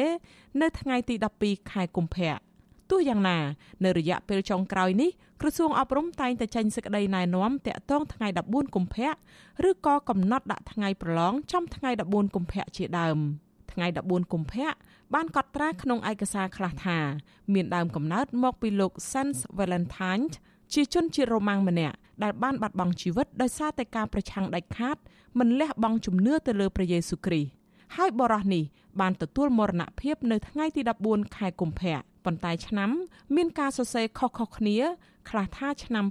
[0.61, 1.15] នៅថ្ងៃទី
[1.45, 2.35] 12ខែកុម្ភៈ
[2.91, 3.39] ទោះយ៉ាងណា
[3.85, 5.11] នៅរយៈពេលចុងក្រោយនេះ
[5.41, 9.11] ក្រសួងអប់រំតែងតែចេញសេចក្តីណែនាំតាក់ទងថ្ងៃ14កុម្ភៈ
[9.69, 13.19] ឬក៏កំណត់ដាក់ថ្ងៃប្រឡងចំថ្ងៃ14កុម្ភៈជាដើម
[13.79, 14.69] ថ្ងៃ14កុម្ភៈ
[15.15, 16.99] បានកត់ត្រាក្នុងឯកសារខ្លះថា
[17.55, 20.27] មានដើមកំណើតមកពីលោក Sans Valentine
[20.73, 24.97] ជាជនជាតិរ៉ូម៉ាំងម្នាក់ដែលបានបាត់បង់ជីវិតដោយសារតែការប្រឆាំងដាច់ខាត
[25.39, 27.51] មិនលះបង់ជំនឿទៅលើព្រះយេស៊ូវគ្រីស្ទ
[27.97, 28.65] ហើយបរិះនេះ
[29.01, 32.91] បានទទួលមរណភាពនៅថ្ងៃទី14ខែកុម្ភៈប៉ុន្តែឆ្នាំ
[33.37, 34.79] មានការសរសេរខុសៗគ្នា
[35.31, 36.05] ខ្លះថាឆ្នាំ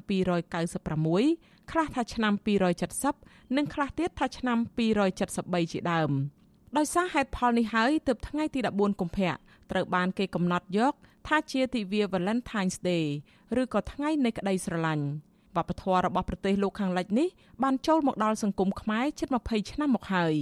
[0.97, 2.33] 296ខ្លះថាឆ្នាំ
[2.95, 4.57] 270និងខ្លះទៀតថាឆ្នាំ
[5.29, 6.11] 273ជាដើម។
[6.75, 9.31] ដោយសារហេតុផលនេះហើយទើបថ្ងៃទី14កុម្ភៈ
[9.71, 10.93] ត្រូវបានគេកំណត់យក
[11.27, 13.05] ថាជាទិវា Valentine's Day
[13.61, 15.05] ឬក៏ថ្ងៃនៃក្តីស្រឡាញ់
[15.55, 17.27] វប្បធម៌របស់ប្រទេសលោកខាងលិចនេះ
[17.63, 20.35] បានចូលមកដល់សង្គមខ្មែរជិត20ឆ្នាំមកហើយ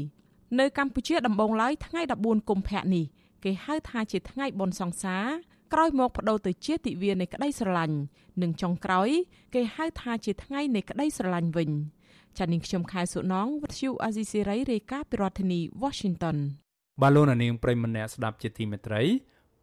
[0.59, 3.05] នៅកម្ពុជាដំបូងឡើយថ្ងៃ14កុម្ភៈនេះ
[3.43, 5.25] គេហៅថាជាថ្ងៃបុណ្យសង្សារ
[5.73, 7.97] ក្រោយមកបដូរទៅជាទិវានៃក្តីស្រឡាញ់
[8.41, 9.09] និងចុងក្រោយ
[9.53, 11.71] គេហៅថាជាថ្ងៃនៃក្តីស្រឡាញ់វិញ។
[12.39, 16.37] ចានាងខ្ញុំខែសុណងវិទ្យុអាស៊ីសេរីរាយការណ៍ពីរដ្ឋធានី Washington
[17.01, 19.01] បាឡូណានាងប្រិមម្នាក់ស្ដាប់ជាទីមេត្រី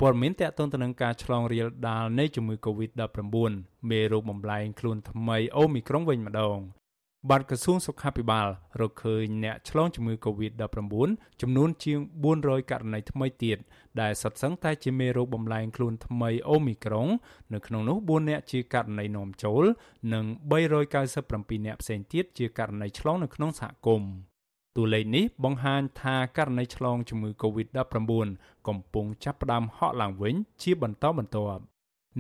[0.01, 3.37] ព័ត៌មានតកតងទៅនឹងការឆ្លងរាលដាលនៃជំងឺ Covid-19
[3.91, 6.59] មេរោគបំលែងខ្លួនថ្មីអូមីក្រុងវិញម្ដង
[7.31, 8.49] បាត់ក្រសួងសុខាភិបាល
[8.81, 11.09] រកឃើញអ្នកឆ្លងជំងឺ Covid-19
[11.41, 11.99] ចំនួនជាង
[12.35, 13.59] 400ករណីថ្មីទៀត
[14.01, 17.09] ដែលសុទ្ធសឹងតែជាមេរោគបំលែងខ្លួនថ្មីអូមីក្រុង
[17.55, 19.65] នៅក្នុងនោះ4អ្នកជាករណីនាំចូល
[20.13, 24.11] និង397អ្នកផ្សេងទៀតជាករណីឆ្លងនៅក្នុងសហគមន៍
[24.77, 28.27] តួលេខនេះបង្ហាញថាករណីឆ្លងជំងឺ Covid-19
[28.69, 31.63] កំពុងចាប់ផ្ដើមហក់ឡើងវិញជាបន្តបន្ទាប់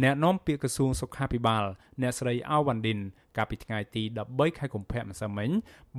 [0.02, 1.64] អ្នកនាំពាក្យក្រសួងសុខាភិបាល
[2.02, 2.98] អ្នកស្រីអាវ៉ាន់ឌិន
[3.36, 5.50] កាលពីថ្ងៃទី13ខែកុម្ភៈម្សិលមិញ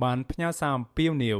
[0.02, 1.38] បានផ្ញើសារអំពាវនាវ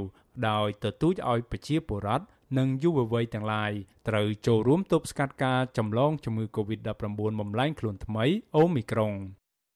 [0.48, 2.24] ដោយទទូចឲ្យប្រជាពលរដ្ឋ
[2.58, 3.72] និងយុវវ័យទាំងឡាយ
[4.08, 7.04] ត្រូវចូលរួមទប់ស្កាត់ការចម្លងជំងឺ Covid-19
[7.40, 8.24] បំលែងខ្លួនថ្មី
[8.56, 9.12] អូមីក្រុង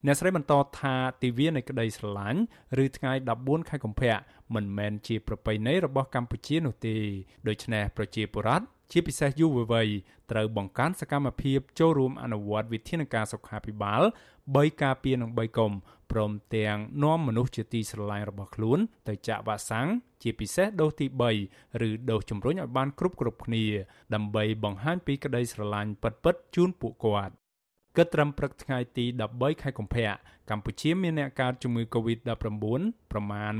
[0.06, 2.40] អ្នកស្រីបន្តថាទិវានៃក្តីស្រឡាញ់
[2.84, 3.12] ឬថ្ងៃ
[3.42, 4.16] 14ខែកុម្ភៈ
[4.54, 6.96] មិនមែនជាប្រពៃណីរបស់កម្ពុជានោះទេ
[7.48, 9.88] ដូច្នេះប្រជាពលរដ្ឋ ជាពិសេសយុវវ័យ
[10.30, 14.02] ត្រូវបង្កើនសកម្មភាពចូលរួមអនុវត្តវិធានការសុខាភិបាល
[14.42, 15.72] 3ការពារនិង3កុំ
[16.12, 18.78] ព្រមទាំងនាំមនុស្សជាទីស្រឡាញ់របស់ខ្លួន
[19.08, 19.88] ទៅចាក់វ៉ាក់សាំង
[20.22, 21.06] ជាពិសេសដូសទី
[21.44, 23.64] 3ឬដូសជំរុញឲ្យបានគ្រប់គ្រប់គ្នា
[24.14, 27.34] ដើម្បីបង្ហាញពីក្តីស្រឡាញ់ពិតៗជូនពួកគាត់
[27.96, 30.10] គិតត្រឹមព្រឹកថ្ងៃទី13ខែកុម្ភៈ
[30.50, 32.30] កម្ពុជាមានអ្នកកើតជំងឺ Covid-19
[33.12, 33.52] ប្រមាណ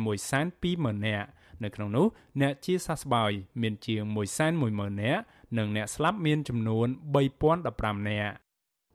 [0.49, 1.29] 120,000នាក់
[1.65, 2.07] នៅក្នុងនោះ
[2.41, 3.31] អ្នកជាសះស្បើយ
[3.63, 4.03] មានជាង
[4.53, 5.23] 110,000នាក់
[5.59, 6.87] និងអ្នកស្លាប់មានចំនួន
[7.47, 8.35] 3015នាក់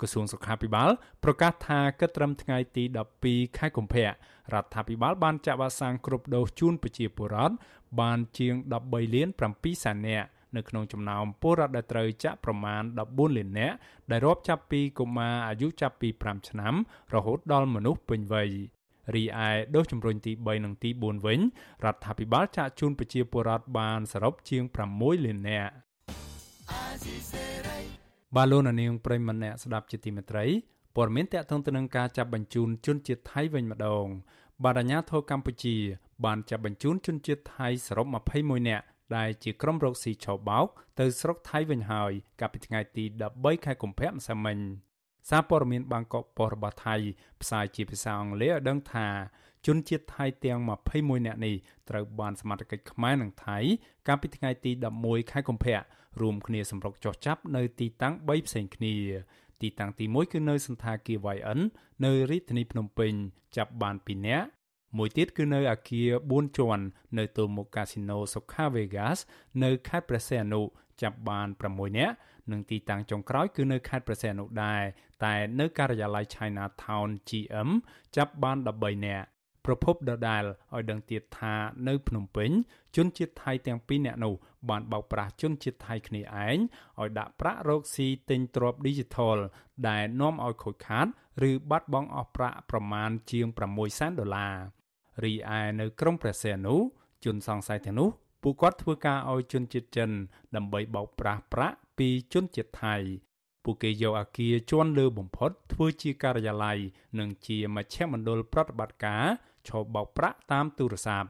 [0.01, 0.89] ក្រសួងសុខាភិបាល
[1.23, 2.83] ប្រកាសថាគិតត្រឹមថ្ងៃទី
[3.21, 4.09] 12ខែកុម្ភៈរ
[4.63, 7.55] ដ្ឋាភិបាលបានចាក់វ៉ាក់សាំងគ្រប់ដូសជូនប្រជាពលរដ្ឋ
[8.01, 8.53] បានជាង
[8.83, 13.75] 13លាន7សែននាក់នៅក្នុងចំណោមពលរដ្ឋដែលត្រូវចាក់ប្រមាណ14លាននាក់
[14.11, 16.73] ដែលរាប់ចាប់ពីកុមារអាយុចាប់ពី5ឆ្នាំ
[17.13, 18.49] រហូតដល់មនុស្សពេញវ័យ
[19.15, 21.39] រីឯដូសជំរុញទី3និងទី4វិញ
[21.85, 24.63] រដ្ឋាភិបាលចាក់ជូនប្រជាពលរដ្ឋបានសរុបជាង
[24.95, 25.73] 6លាននាក់
[28.35, 30.45] បាឡូណានាងប្រិមម្នាក់ស្ដាប់ជាទីមេត្រី
[30.95, 34.05] ព័ត៌មានតកតងទៅនឹងការចាប់បញ្ជូនជនជាតិថៃវិញម្ដង
[34.63, 35.75] បាទអាញាធរកម្ពុជា
[36.25, 38.85] បានចាប់បញ្ជូនជនជាតិថៃសរុប21នាក់
[39.17, 40.67] ដែលជាក្រុមរកស៊ីឆោបោក
[40.99, 43.03] ទៅស្រុកថៃវិញហើយកាលពីថ្ងៃទី
[43.35, 44.57] 13ខែកុម្ភៈម្សិលមិញ
[45.29, 46.95] សារព័ត៌មានបាងកកប៉ុស្តិ៍របស់ថៃ
[47.41, 49.07] ផ្សាយជាភាសាអង់គ្លេសឲ្យដឹងថា
[49.65, 50.59] ជនជាតិថៃទាំង
[50.93, 51.55] 21នាក់នេះ
[51.89, 53.57] ត្រូវបានសមត្ថកិច្ចខ្មែរនិងថៃ
[54.07, 54.71] កាលពីថ្ងៃទី
[55.01, 55.79] 11ខែកុម្ភៈ
[56.21, 58.95] រួមគ្នាសម្រុកចោះចាប់នៅទីតាំង3ផ្សេងគ្នា
[59.61, 61.59] ទីតាំងទី1គឺនៅសន្តាគារ YN
[62.05, 63.13] នៅរាជធានីភ្នំពេញ
[63.57, 64.47] ចាប់បាន2នាក់
[64.97, 66.83] មួយទៀតគឺនៅអាគារ4ជាន់
[67.17, 69.19] នៅទល់មុខកាស៊ីណូ Soka Vegas
[69.63, 70.61] នៅខេត្តព្រះសីហនុ
[71.01, 72.15] ចាប់បាន6នាក់
[72.51, 74.81] និងទីតាំងចុងក្រោយគឺនៅខេត្តព្រះសីហនុដែរ
[75.23, 77.69] តែនៅការិយាល័យ China Town GM
[78.15, 79.27] ចាប់បាន13នាក់
[79.65, 81.53] ប្រភពដដែលឲ្យដឹងទៀតថា
[81.87, 82.49] នៅភ្នំពេញ
[82.95, 84.33] ជនជាតិថៃទាំងពីរនាក់នោះ
[84.69, 86.57] បានបោកប្រាស់ជនជាតិថៃគ្នាឯង
[86.99, 89.37] ឲ្យដាក់ប្រាក់រកស៊ីទិញទ្រព្យ Digital
[89.87, 91.07] ដែលនាំឲ្យខូចខាត
[91.49, 94.55] ឬបាត់បង់អស់ប្រាក់ប្រមាណជាង6សែនដុល្លារ
[95.23, 96.75] រីឯនៅក្រុងព្រះសីហនុ
[97.23, 98.09] ជនសង្ស័យទាំងនោះ
[98.43, 100.09] ពួកគាត់ធ្វើការឲ្យជនជាតិចិន
[100.55, 102.95] ដើម្បីបោកប្រាស់ប្រាក់ពីជនជាតិថៃ
[103.63, 106.77] ពួកគេយកអាគារជាន់លើបំផុត ធ្វើជាការិយាល័យ
[107.19, 109.23] និងជាមជ្ឈមណ្ឌលប្រតិបត្តិការ
[109.67, 111.29] ឈប់បោកប្រាក់តាមទូរស័ព្ទ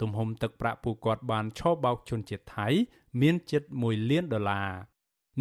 [0.00, 2.68] ទំហំទឹកប្រាក់ពួកគាត់បានឈប់បោកជនជាតិថៃ
[3.20, 4.70] មានជិត1លានដុល្លារ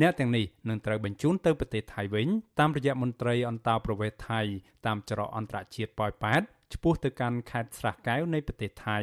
[0.02, 2.28] អ្នកទាំងនេះនឹងត្រូវបញ្ជូនទៅប្រទេសថៃវិញ
[2.60, 4.42] តាមរយៈមន្ត្រីអន្តោប្រវេសន៍ថៃ
[4.86, 6.42] តាមច្រកអន្តរជាតិប៉ោយប៉ែត
[6.74, 9.00] ឆ្ពោះទៅកាន់ខេត្តស្រះកែវនៃប្រទេសថៃ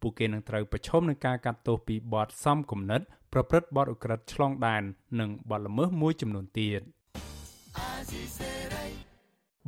[0.00, 3.00] ពួកគេនឹងត្រូវប្រឈមនឹងការកាត់ទោសពីបទសំគំនិត
[3.32, 4.82] ប្រព្រឹត្តបទឧក្រិដ្ឋឆ្លងដែន
[5.20, 6.80] និងបទល្មើសមួយចំនួនទៀត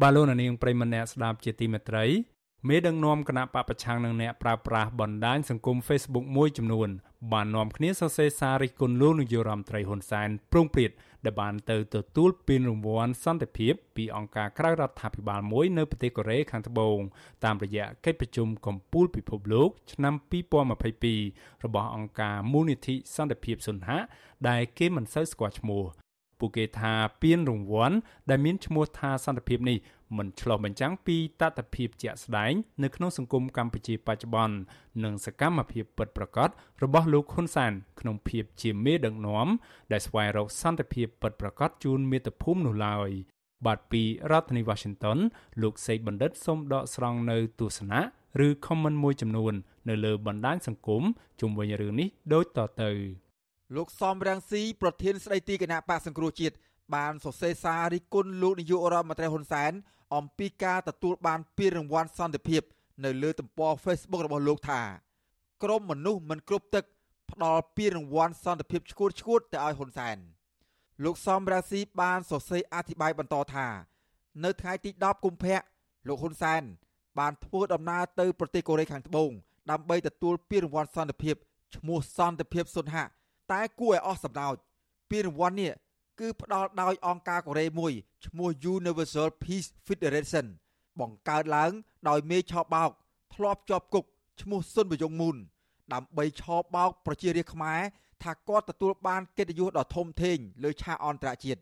[0.03, 2.05] បាឡូណានាងប្រិមម្នាក់ស្ដាប់ជាទីមេត្រី
[2.67, 6.89] មេដឹកនាំគណៈបពប្រឆាំងនឹងអ្នកប្រើប្រាស់បណ្ដាញសង្គម Facebook មួយចំនួន
[7.33, 10.91] បាននាំគ្នាសរសេរសាររិះគន់លោកនាយករដ្ឋមន្ត្រីហ៊ុនសែនប្រងព្រាត
[11.25, 16.99] ដែលបានទៅទទួលពានរង្វាន់សន្តិភាពពីអង្គការក្រៅរដ្ឋាភិបាលមួយនៅប្រទេសកូរ៉េខាងត្បូង
[17.45, 20.15] តាមរយៈកិច្ចប្រជុំកំពូលពិភពលោកឆ្នាំ
[20.89, 24.01] 2022របស់អង្គការមូលនិធិសន្តិភាពសុនហៈ
[24.49, 25.85] ដែលគេមិនសូវស្គាល់ឈ្មោះ
[26.39, 26.93] ពួកគេថា
[27.23, 27.97] ពានរង្វាន់
[28.31, 29.79] ដែលមានឈ្មោះថាសន្តិភាពនេះ
[30.17, 32.53] មិនឆ្លុះបញ្ចាំងពីតថភាពជាក់ស្ដែង
[32.83, 34.57] នៅក្នុងសង្គមកម្ពុជាបច្ចុប្បន្ន
[35.05, 36.49] និងសកម្មភាពពិតប្រាកដ
[36.83, 39.49] របស់លោកហ៊ុនសែនក្នុងភាពជាមេដឹកនាំ
[39.93, 43.11] ដែលស្វែងរកសន្តិភាពពិតប្រាកដជូនមាតុភូមិនោះឡើយ
[43.67, 45.19] បាទពីរដ្ឋធានី Washington
[45.63, 48.01] លោកសេកបណ្ឌិតសូមដកស្រង់នៅទស្សនៈ
[48.47, 49.55] ឬ comment មួយចំនួន
[49.89, 51.03] នៅលើបណ្ដាញសង្គម
[51.41, 52.91] ជុំវិញរឿងនេះដូចតទៅ
[53.77, 56.55] លោកសំរាំងស៊ីប្រធានស្ដីទីគណៈបកសង្គ្រោះជាតិ
[56.95, 59.73] បានសរសេរសាររិះគន់លោកនាយករដ្ឋមន្ត្រីហ៊ុនសែន
[60.17, 62.63] អំពីការទទួលបានពានរង្វាន់សន្តិភាព
[63.05, 64.81] នៅលើទំព័រ Facebook របស់លោកថា
[65.63, 66.85] ក្រមមនុស្សមិនគ្រប់ទឹក
[67.31, 70.17] ផ្ដល់ពានរង្វាន់សន្តិភាពឈួតឈួតទៅឲ្យហ៊ុនសែន
[71.05, 73.67] លោកសំរាស៊ីបានសរសេរអធិប្បាយបន្តថា
[74.45, 75.61] នៅថ្ងៃទី10កុម្ភៈ
[76.09, 76.63] លោកហ៊ុនសែន
[77.19, 79.31] បានធ្វើដំណើរទៅប្រទេសកូរ៉េខាងត្បូង
[79.71, 81.37] ដើម្បីទទួលពានរង្វាន់សន្តិភាព
[81.77, 83.05] ឈ្មោះសន្តិភាពសុនហៈ
[83.53, 84.55] តែគួរឲ្យអស់សំណោច
[85.11, 85.73] ពានរង្វាន់នេះ
[86.21, 87.93] គឺផ្ដល់ដោយអង្គការកូរ៉េមួយ
[88.27, 90.47] ឈ្មោះ Universal Peace Federation
[91.01, 91.73] បង្កើតឡើង
[92.09, 92.91] ដោយមេឆោបោក
[93.35, 94.05] ធ្លាប់ជាប់គុក
[94.43, 95.37] ឈ្មោះសុនបយងមូន
[95.93, 97.81] ដើម្បីឆោបោកប្រជារាស្ត្រខ្មែរ
[98.23, 101.61] ថាគាត់ទទួលបានកិត្តិយសដ៏ធំធេងលើឆាកអន្តរជាតិ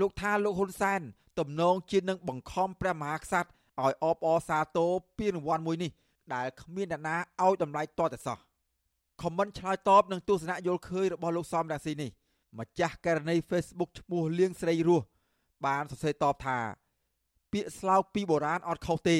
[0.00, 1.00] លោកថាលោកហ៊ុនសែន
[1.38, 3.48] ទំនងជានឹងបង្ខំព្រះមហាក្សត្រ
[3.82, 5.90] ឲ្យអបអរសាទរពានរង្វាន់មួយនេះ
[6.34, 8.38] ដែលគ្មានអ្នកណាឲ្យតម្លៃតតែសោះ
[9.22, 12.10] ខមមិនឆ្លើយតបនឹងទស្សនៈយល់ឃើញរបស់លោកសំរាស៊ីនេះ
[12.58, 15.06] ម្ចាស់ករណី Facebook ឈ្មោះលៀងស្រីរស់
[15.66, 16.58] បានសរសេរតបថា
[17.52, 19.18] ពាក្យស្លោកពីបុរាណអត់ខុសទេ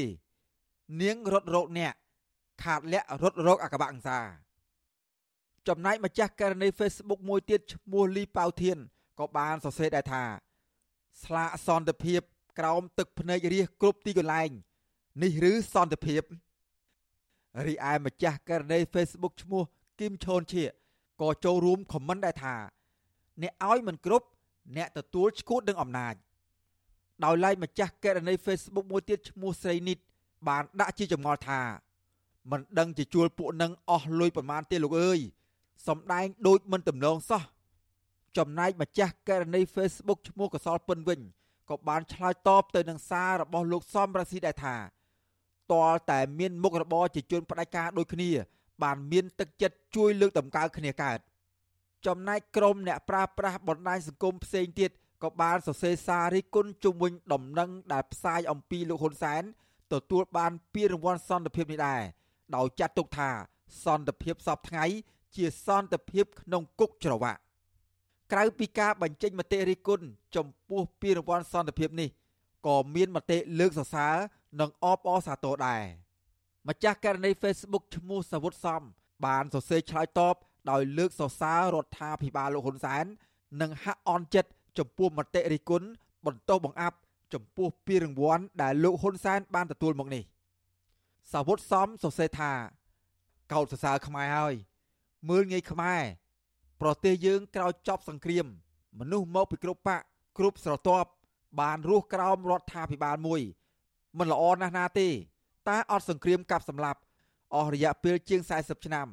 [1.00, 1.94] នាងរត់រោគអ្នក
[2.62, 4.20] ខាតលាក់រត់រោគអកបៈអង្សា
[5.68, 8.78] ចំណែកម្ចាស់ករណី Facebook មួយទៀតឈ្មោះលីប៉ៅធាន
[9.18, 10.24] ក៏បានសរសេរដែរថា
[11.22, 12.20] ស្លាកសន្តិភាព
[12.58, 14.50] ក្រោមទឹកភ្នែករាសគ្រប់ទីកន្លែង
[15.22, 16.22] នេះឬសន្តិភាព
[17.66, 19.62] រីឯម្ចាស់ករណី Facebook ឈ្មោះ
[20.00, 20.64] គឹមឈូនឈៀ
[21.20, 22.54] ក៏ចូលរួមខមមិនដែរថា
[23.42, 24.26] អ្នកឲ្យមិនគ្រប់
[24.76, 26.14] អ្នកទទួលឈួតនឹងអំណាច
[27.24, 29.98] ដោយឡែកម្ចាស់ករណី Facebook មួយទៀតឈ្មោះស្រីនិត
[30.48, 31.60] បានដាក់ជាចម្ងល់ថា
[32.50, 35.20] មិនដឹងជាជួលពួកនឹងអស់លុយប្រមាណទេលោកអើយ
[35.88, 37.42] សំដែងដូចមិនទំនងសោះ
[38.38, 41.20] ចំណែកម្ចាស់ករណី Facebook ឈ្មោះកសលពិនវិញ
[41.68, 44.76] ក៏បានឆ្លើយតបទៅនឹងសាររបស់លោកសំរាស៊ីដែរថា
[45.72, 48.30] តលតែមានមុខរបរជាជនផ្ដាច់ការដូចគ្នា
[48.82, 51.18] បានមានទឹកចិត្តជួយលើកតម្កើងគ្នាកើត
[52.06, 54.90] ចំណែកក្រុមអ្នកប្រើប្រាស់បណ្ដាញសង្គមផ្សេងទៀត
[55.22, 59.42] ក៏បានសរសេរសាររិះគន់ជុំវិញដំណឹងដែលផ្សាយអំពីលោកហ៊ុនសែន
[59.92, 62.02] ទទួលបានពានរង្វាន់សន្តិភាពនេះដែរ
[62.56, 63.30] ដោយចាត់ទុកថា
[63.84, 64.84] សន្តិភាពសពថ្ងៃ
[65.36, 67.40] ជាសន្តិភាពក្នុងគុកច្រវាក់
[68.32, 72.08] ក្រៅពីការបញ្ចេញមតិរិះគន់ចំពោះពានរង្វាន់សន្តិភាពនេះ
[72.66, 74.14] ក៏មានមតិលើកសរសើរ
[74.60, 75.82] និងអបអរសាទរដែរ
[76.68, 78.82] ម្ចាស់ករណី Facebook ឈ្មោះសាវុតសំ
[79.26, 80.36] បានសរសេរឆ្លើយតប
[80.70, 83.04] ដោយលើកសរសើររដ្ឋាភិបាលលោកហ៊ុនសែន
[83.60, 85.88] និងហាក់អន់ចិត្តចំពោះមតិរិះគន់
[86.26, 86.96] បន្តបង្អាប់
[87.34, 90.22] ចំពោះពានរង្វាន់ដែលលោកហ៊ុនសែនបានទទួលមកនេះ
[91.32, 92.52] សាវុតសំសរសេរថា
[93.52, 94.54] កោតសរសើរខ្មែរហើយ
[95.28, 96.02] មើលងាយខ្មែរ
[96.80, 98.46] ប្រទេសយើងក្រោយចប់សង្គ្រាម
[98.98, 100.02] មនុស្សមកពីគ្រប់បក
[100.38, 101.10] គ្រប់ស្រទាប់
[101.60, 103.40] បានរស់ក្រោមរដ្ឋាភិបាលមួយ
[104.18, 105.08] មិនល្អណាស់ណាទេ
[105.68, 107.00] តែអត់សង្គ្រាមកាប់សម្លាប់
[107.54, 109.08] អស់រយៈពេលជាង40ឆ្នាំ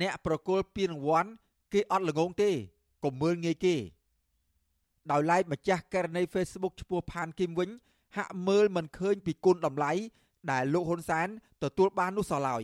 [0.00, 1.30] អ្នកប្រគល់ពានរង្វាន់
[1.72, 2.50] គេអត់ល្ងងទេ
[3.04, 3.76] កុំមើលងាយគេ
[5.10, 7.68] ដោយឡែកម្ចាស់ករណី Facebook ឈ្មោះផានគឹមវិញ
[8.16, 9.92] ហាក់មើលមិនឃើញពីគុណតម្លៃ
[10.50, 11.28] ដែលលោកហ៊ុនសែន
[11.62, 12.62] ទទួលបាននោះសោះឡើយ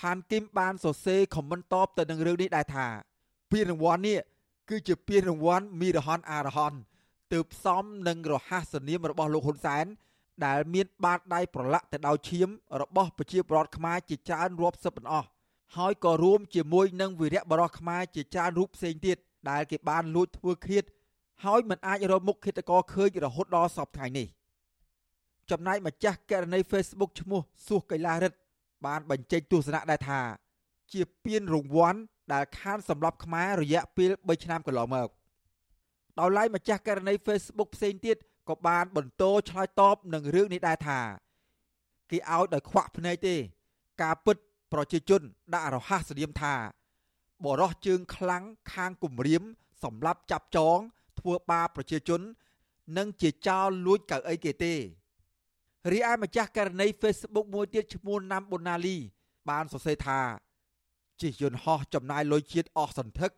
[0.00, 2.86] ផានគីមបានសរសេរខមមិនតបទៅនឹងរឿងនេះដែរថា
[3.52, 4.18] ពានរង្វាន់នេះ
[4.68, 6.72] គឺជាពានរង្វាន់មីរហនអារហន
[7.32, 9.86] ទើបផ្សំនឹងរហ័សនាមរបស់លោកហ៊ុនសែន
[10.46, 12.48] ដែលមានបាតដៃប្រឡាក់ទៅដោយឈាម
[12.80, 15.28] របស់ប្រជាពលរដ្ឋខ្មែរជាច្រើនរាប់សិបអស់
[15.76, 19.16] ហើយក៏រួមជាមួយនឹងវីរៈបរោះខ្មែរជាច្រើនរូបផ្សេងទៀត
[19.50, 20.84] ដែលគេបានលួចធ្វើឃាត
[21.44, 24.26] ហើយមិនអាចរកមុខឃាតករឃើញរហូតដល់សពថ្ងៃនេះ
[25.50, 28.38] ចំណែកម្ចាស់ករណី Facebook ឈ្មោះសួសកៃឡារិទ្ធ
[28.86, 30.20] បានបញ្ចេញទស្សនៈដែរថា
[30.92, 32.00] ជាពានរង្វាន់
[32.32, 35.08] ដែលខានសម្រាប់ខ្មែររយៈពេល3ឆ្នាំកន្លងមក
[36.18, 38.16] ដោយឡែកម្ចាស់ករណី Facebook ផ្សេងទៀត
[38.48, 41.00] ក៏បានបន្តឆ្លើយតបនឹងរឿងនេះដែរថា
[42.10, 43.34] គេឲ្យដោយខ្វាក់ភ្នែកទេ
[44.02, 44.36] ការពិត
[44.72, 46.54] ប្រជាជនដាក់រហ័សស្តៀមថា
[47.44, 49.42] បរោះជើងខ្លាំងខាងគម្រាម
[49.84, 50.78] សម្រាប់ចាប់ចង
[51.18, 52.20] ធ្វើបាបប្រជាជន
[52.96, 54.74] និងជាចោលលួចកៅអីគេទេ
[55.92, 58.96] រីឯម្ចាស់ករណី Facebook មួយទៀតឈ្មោះណាំប៊ុនណាលី
[59.48, 60.20] បានសរសេរថា
[61.20, 63.32] ជិះយន្តហោះចំណាយលុយជាតិអស់សន្ធឹក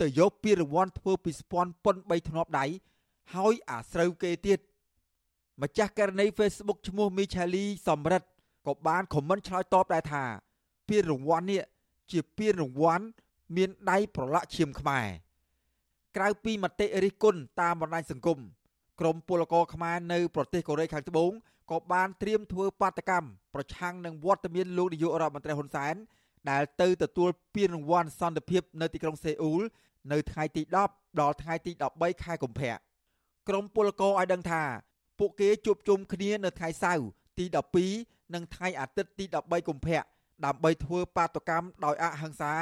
[0.00, 2.66] ទៅយកពានរង្វាន់ធ្វើពីស្ពាន់ប៉ុន3ធ្នាប់ដៃ
[3.34, 4.58] ហើយអាស្រូវគេទៀត
[5.62, 8.28] ម្ចាស់ករណី Facebook ឈ្មោះមីឆាលីសំរិទ្ធ
[8.66, 10.24] ក៏បានខមមិនឆ្លើយតបដែរថា
[10.88, 11.62] ពានរង្វាន់នេះ
[12.10, 13.04] ជាពានរង្វាន់
[13.56, 15.06] មានដៃប្រឡាក់ឈាមខ្មែរ
[16.16, 18.38] ក្រៅពីមតិរិះគន់តាមបណ្ដាញសង្គម
[19.00, 21.30] ក្រមពលករខ្មែរនៅប្រទេសកូរ៉េខាងត្បូង
[21.70, 25.94] ក៏បានត្រៀមធ្វើបាតកម្មប្រឆាំងនឹងវត្តមានលោកនាយករដ្ឋមន្ត្រីហ៊ុនសែន
[26.50, 29.62] ដែលទៅទទួលពានរង្វាន់សន្តិភាពនៅទីក្រុងសេអ៊ូល
[30.12, 32.74] នៅថ្ងៃទី10ដល់ថ្ងៃទី13ខែកុម្ភៈ
[33.48, 34.62] ក្រមពលករឲ្យដឹងថា
[35.18, 37.06] ពួកគេជួបជុំគ្នានៅថ្ងៃសៅរ៍
[37.38, 37.44] ទី
[37.90, 40.00] 12និងថ្ងៃអាទិត្យទី13កុម្ភៈ
[40.44, 42.54] ដើម្បីធ្វើបាតកម្មដោយអហិង្សា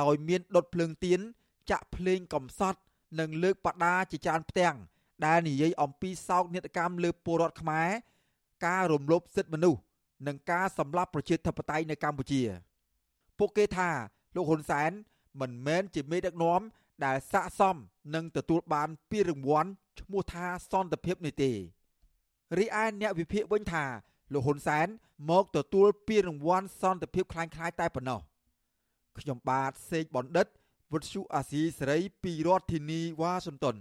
[0.00, 1.20] ដោយមានដុតភ្លើងទៀន
[1.70, 2.80] ចាក់ភ្លេងកំសត់
[3.18, 4.76] និងលើកបដាជាច្រើនផ្ទាំង
[5.26, 7.88] ដែលនិយាយអំពីសោកនាដកម្មលើពលរដ្ឋខ្មែរ
[8.66, 9.80] ការរំលោភសិទ្ធិមនុស្ស
[10.26, 12.42] និងការសម្លាប់ប្រជាធិបតេយ្យនៅកម្ពុជា
[13.38, 13.90] ពួកគេថា
[14.34, 14.90] លោកហ៊ុនសែន
[15.40, 16.60] មិនមែនជាមេដឹកនាំ
[17.04, 17.76] ដែលស័ក្តិសម
[18.14, 21.52] នឹងទទួលបានពានរង្វាន់ឈ្មោះថាសន្តិភាពនេះទេ
[22.58, 23.84] រីឯអ្នកវិភាគវិញថា
[24.33, 24.87] លោកហ៊ុនសែន
[25.29, 28.19] មកទទួលពានរង្វាន់សន្តិភាពคล้ายៗតែប៉ុណ្ណោះ
[29.19, 30.47] ខ្ញុំបាទសេកបណ្ឌិត
[30.91, 33.77] វុទ្ធុអាស៊ីសេរីពីរដ្ឋធានីវ៉ាស៊ីនតោន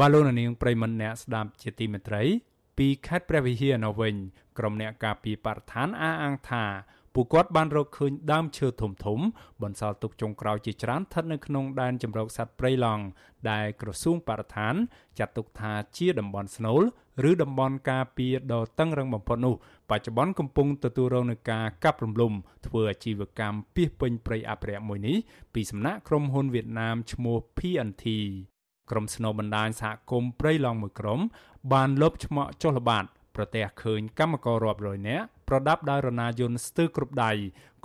[0.00, 2.22] បាឡូណានាងប្រិមនអ្នកស្ដាប់ជាទីមេត្រី
[2.77, 4.15] ពីខេត្តព្រះវិហារនៅវិញ
[4.57, 6.65] ក្រុមអ្នកការពីបរិស្ថានអះអាងថា
[7.15, 9.19] ពួកគាត់បានរកឃើញដើមឈើធំធំ
[9.63, 13.03] បន្សល់ទុកចុងក្រោយជាច្រើនស្ថិតនៅក្នុងដែនជម្រកសត្វព្រៃឡង់
[13.51, 14.75] ដែលក្រសួងបរិស្ថាន
[15.19, 16.81] ចាត់ទុកថាជាតំបន់ស្នូល
[17.29, 19.55] ឬតំបន់ការពារដ៏តឹងរ៉ឹងបំផុតនោះ
[19.89, 22.33] បច្ចុប្បន្នកំពុងទទួលរងនឹងការកាប់រំលំ
[22.67, 25.17] ធ្វើអាជីវកម្មពីសពេញព្រៃអភិរក្សមួយនេះ
[25.53, 28.05] ពីសំណាក់ក្រុមហ៊ុនវៀតណាមឈ្មោះ PNT
[28.91, 31.19] ក្រុមស្នូបណ្ដាញសហគមន៍ព្រៃឡង់មួយក្រុម
[31.71, 33.05] បានលបឆ្មក់ចុះល្បាត
[33.35, 37.31] ប្រទះឃើញកម្មកររាប់រយនាក់ប្រដាប់ដោយរណាយន្តស្ទើរគ្រប់ដៃ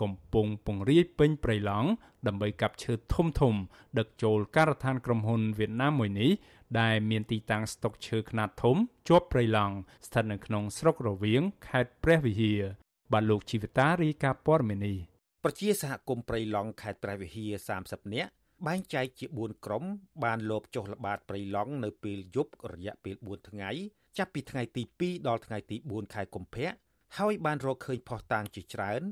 [0.01, 1.89] កំពុងពង្រាយពេញព្រៃឡង់
[2.27, 3.55] ដើម្បីកាប់ឈើធំធំ
[3.99, 6.31] ដឹកចូលការដ្ឋានក្រុមហ៊ុនវៀតណាមមួយនេះ
[6.81, 8.77] ដែលមានទីតាំងស្តុកឈើខ្នាតធំ
[9.09, 9.75] ជាប់ព្រៃឡង់
[10.07, 12.61] ស្ថិតនៅក្នុងស្រុករវៀងខេត្តព្រះវិហារ
[13.13, 14.95] បាទលោកជីវតារីកាព័រមេនី
[15.45, 17.53] ប្រជាសហគមន៍ព្រៃឡង់ខេត្តព្រះវិហារ
[17.83, 18.31] 30នាក់
[18.67, 19.85] បែងចែកជា4ក្រុម
[20.25, 23.71] បានលបចុះល្បាតព្រៃឡង់នៅពេលយប់រយៈពេល4ថ្ងៃ
[24.19, 26.71] ចាប់ពីថ្ងៃទី2ដល់ថ្ងៃទី4ខែកុម្ភៈ
[27.19, 29.03] ហើយបានរកឃើញផុសតាងជាច្រើន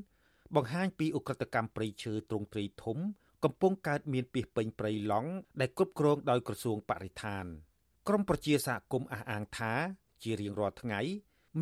[0.55, 2.97] បង្ហាញពីអ ுக ្រិតកម្មព្រៃឈើទ្រង់ទ្រីធំ
[3.43, 5.29] កំពុងកើតមានពីពេញព្រៃឡង់
[5.59, 7.45] ដែលគ្រប់គ្រងដោយក្រសួងបរិស្ថាន
[8.07, 9.73] ក្រមប្រជាសហគមន៍អះអាងថា
[10.23, 11.01] ជារៀងរាល់ថ្ងៃ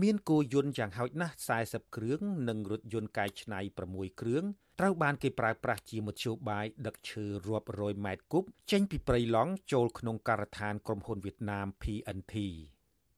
[0.01, 3.59] មានគោយន្តយ៉ាងហោចណាស់40គ្រឿងនិងរថយន្តកែច្នៃ
[3.89, 4.43] 6គ្រឿង
[4.79, 12.35] ត្រូវបានគេប្រើប្រាស់ជាមធ្យោបាយដឹកឈើរាប់រយម៉ែត្រគប់ចេញពីព្រៃឡង់ចូលក្នុងការដ្ឋានក្រុមហ៊ុនវៀតណាម PNT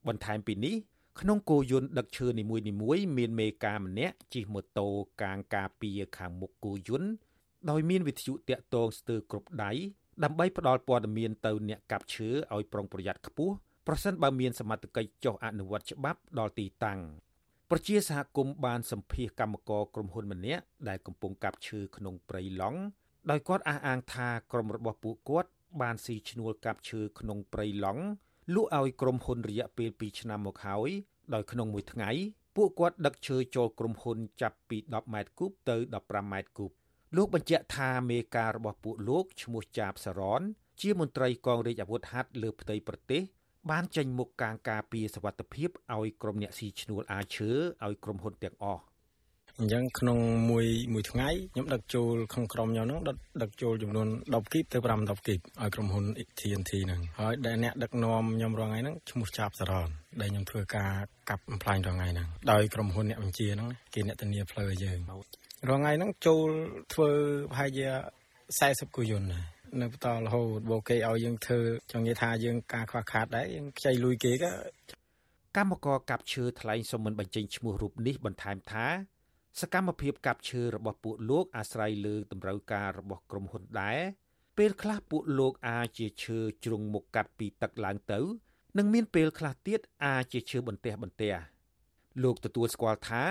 [0.06, 0.76] បន្ថែមពីនេះ
[1.20, 4.88] ក្នុងគោយន្តដឹកឈើនីមួយៗមានមេការម្នាក់ជិះម៉ូតូ
[5.22, 7.10] កាងការពារខាងមុខគោយន្ត
[7.70, 9.72] ដោយមានវិទ្យុតាក់ទងស្ទើរគ្រប់ដៃ
[10.24, 13.54] ដើម្បីផ្ដល់ព័ត៌មានទៅអ្នកកាប់ឈើឲ្យប្រុងប្រយ័ត្នខ្ពស់
[13.90, 17.00] ប្រសិនបើមានសមត្ថកិច្ចចុះអនុវត្តច្បាប់ដល់ទីតាំង
[17.70, 22.80] ប្រជាសហគមន៍បានសម្ភាសកម្មករក្រុមហ៊ុនម្នាក់ដែលកំពុងកាប់ឈើក្នុងព្រៃឡង់
[23.30, 28.04] ដោយគាត់អះអាងថាក្រុមរបស់ពួកគាត់បានស៊ីឈ្នួលកាប់ឈើក្នុងព្រៃឡង់
[28.54, 30.90] លក់ឲ្យក្រុមហ៊ុនរយៈពេល2ឆ្នាំមកហើយ
[31.34, 32.10] ដោយក្នុងមួយថ្ងៃ
[32.56, 36.70] ពួកគាត់ដឹកឈើចូលក្រុមហ៊ុនចាប់ពី10ម៉ែត្រគូបទៅ15ម៉ែត្រគូប
[37.16, 40.42] លោកបញ្ជាក់ថាមេការរបស់ពួកលោកឈ្មោះចាបសរន
[40.80, 43.22] ជាមន្ត្រីកងរាជអាវុធហត្ថលើផ្ទៃប្រទេស
[43.70, 47.50] បានចេញមុខការការពារសវត្ថភាពឲ្យក្រុមអ្នកស៊ីឈ្នួលអាឈើ
[47.84, 48.82] ឲ្យក្រុមហ៊ុនទាំងអស់
[49.60, 50.18] អញ្ចឹងក្នុង
[50.50, 56.04] មួយមួយថ្ងៃខ្ញុំដឹកចូលក្នុងក្រុមខ្ញុំហ្នឹងដឹកដឹកចូលចំនួន10គីបទៅ5 10គីបឲ្យក្រុមហ៊ុន
[56.38, 59.88] TNT ហ្នឹងហើយដែលអ្នកដឹកនាំខ្ញុំរាល់ថ្ងៃហ្នឹងឈ្មោះចាប់សរន
[60.20, 60.92] ដែលខ្ញុំធ្វើការ
[61.30, 65.24] កាប់បំផ្លាញរាល់ថ្ងៃហ្នឹងដោយក្រុមហ៊ុនអ្នកបញ្ជាហ្នឹងគេអ្នកធានាផ្លូវឲ្យយើងរាល់
[65.80, 66.48] ថ្ងៃហ្នឹងចូល
[66.92, 67.10] ធ្វើ
[67.50, 67.86] ប្រហែលជា
[68.58, 69.44] 40គូយន្តដែរ
[69.80, 71.60] នៅបន្តរហូតបូគេឲ្យយើងធ្វើ
[71.92, 74.52] ចង់និយាយថាយើងការខ្វះខាតដែរយើងខ្ចីលុយគេក៏
[75.56, 78.86] កម្មករកាប់ឈើថ្លែងសុំមិនបញ្ចេញឈ្មោះរូបនេះបន្ថែមថា
[79.60, 83.98] សកម្មភាពកាប់ឈើរបស់ពួកលោកអាស្រ័យលើតម្រូវការរបស់ក្រុមហ៊ុនដែរ
[84.58, 88.20] ពេលខ្លះពួកលោកអាចជាឈើជ្រុងមុខកាត់ពីទឹកឡើងទៅ
[88.78, 91.34] និងមានពេលខ្លះទៀតអាចជាឈើបន្ទះបន្ទះ
[92.22, 93.22] លោកទទួលស្គាល់ថា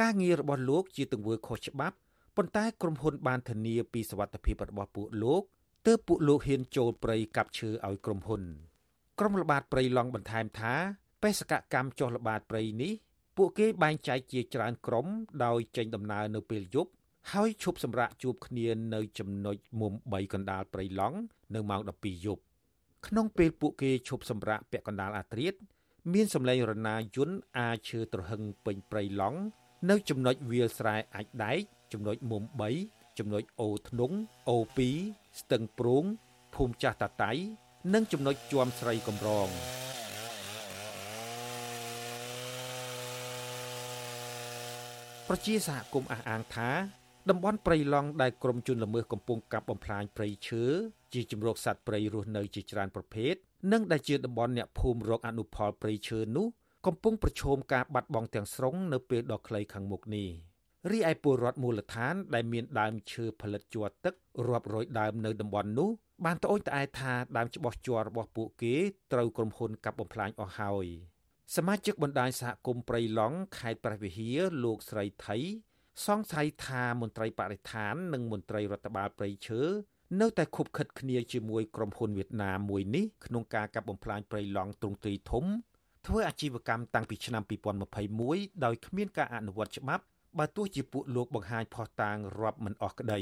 [0.00, 1.96] ការងាររបស់លោកជាទង្វើខុសច្បាប់
[2.36, 5.42] ប៉ុន្តែក្រុមហ៊ុនបានធានាពីសវត្ថិភាពរបស់ពួកលោក
[5.86, 8.42] ទើបពួកលោកហ៊ានចូលព្រៃកាប់ឈើឲ្យក្រុមហ៊ុន
[9.18, 10.74] ក្រុមល្បាតព្រៃឡង់បន្ថែមថា
[11.22, 12.92] បេសកកម្មចុះល្បាតព្រៃនេះ
[13.36, 15.06] ពួកគេបែងចែកជាច្រើនក្រុម
[15.44, 16.90] ដោយចេញដំណើរនៅពេលយប់
[17.32, 21.18] ហើយឈប់សម្រាកជួបគ្នានៅចំណុចមុំ3កណ្ដាលព្រៃឡង់
[21.54, 22.42] នៅម៉ោង12យប់
[23.06, 25.54] ក្នុងពេលពួកគេឈប់សម្រាកពាក់កណ្ដាលអាត្រៀត
[26.12, 29.40] មានសម្លេងរណាយន្តអាចឈើត្រហឹងពេញព្រៃឡង់
[29.90, 31.60] នៅចំណុចវាលស្រែអាចដែក
[31.92, 32.42] ចំណុចមុំ
[32.84, 34.16] 3 ចំណុចអូធ្នង់
[34.48, 34.56] អូ
[34.98, 36.04] 2ស្ទឹងព្រូង
[36.54, 37.32] ភូមិចាស់តាតៃ
[37.94, 39.48] និងចំណុចជួមស្រីកំរង
[45.28, 46.70] ប្រជាសហគមន៍អះអាងថា
[47.30, 50.64] តំបន់ព្រៃឡង់ដែលក្រមជនល្មើសកំពុងកាប់បំផ្លាញព្រៃឈើ
[51.12, 53.34] ជាជំរកសត្វព្រៃរស់នៅជាច្រើនប្រភេទ
[53.72, 56.46] និងដែលជាតំបន់អ្នកភូមិរកអនុផលព្រៃឈើនោះ
[56.86, 60.28] កំពុងប្រឈមការបាត់បង់ទាំងស្រុងនៅពេលដ៏ខ្លីខាងមុខនេះ
[60.90, 64.14] រីឯពលរដ្ឋមូលដ្ឋាន ដែលមានដើមឈើផលិតជ័រទឹក
[64.48, 65.90] រាប់រយដើមនៅតំបន់នោះ
[66.24, 68.74] បានត្អូញត្អែថាដើមច្បោះជ័ររបស់ពួកគេ
[69.12, 70.88] ត្រូវក្រុមហ៊ុនកាប់បំផ្លាញអស់ហើយ។
[71.56, 75.36] សមាជិកបណ្ដាញសហគមន៍ព្រៃឡង់ខេត្តព្រះវិហារលោកស្រីថៃ
[76.06, 79.60] សង្ស័យថាមន្ត្រីបរិស្ថាន និងមន្ត្រីរដ្ឋបាលព្រៃឈើ
[80.20, 85.44] នៅតែខុបខិតគ្នាជាមួយក្រុមហ៊ុនវៀតណាមមួយនេះក្នុងការកាប់បំផ្លាញព្រៃឡង់ទ្រង់ទ្រីធំ
[86.06, 87.42] ធ្វើអាជីវកម្មតាំងពីឆ្នាំ
[88.02, 90.04] 2021ដោយគ្មានការអនុវត្តច្បាប់
[90.38, 93.20] បើទោះជាពួកលោកបង្ហាញផុសតាងរាប់មិនអស់ក្តី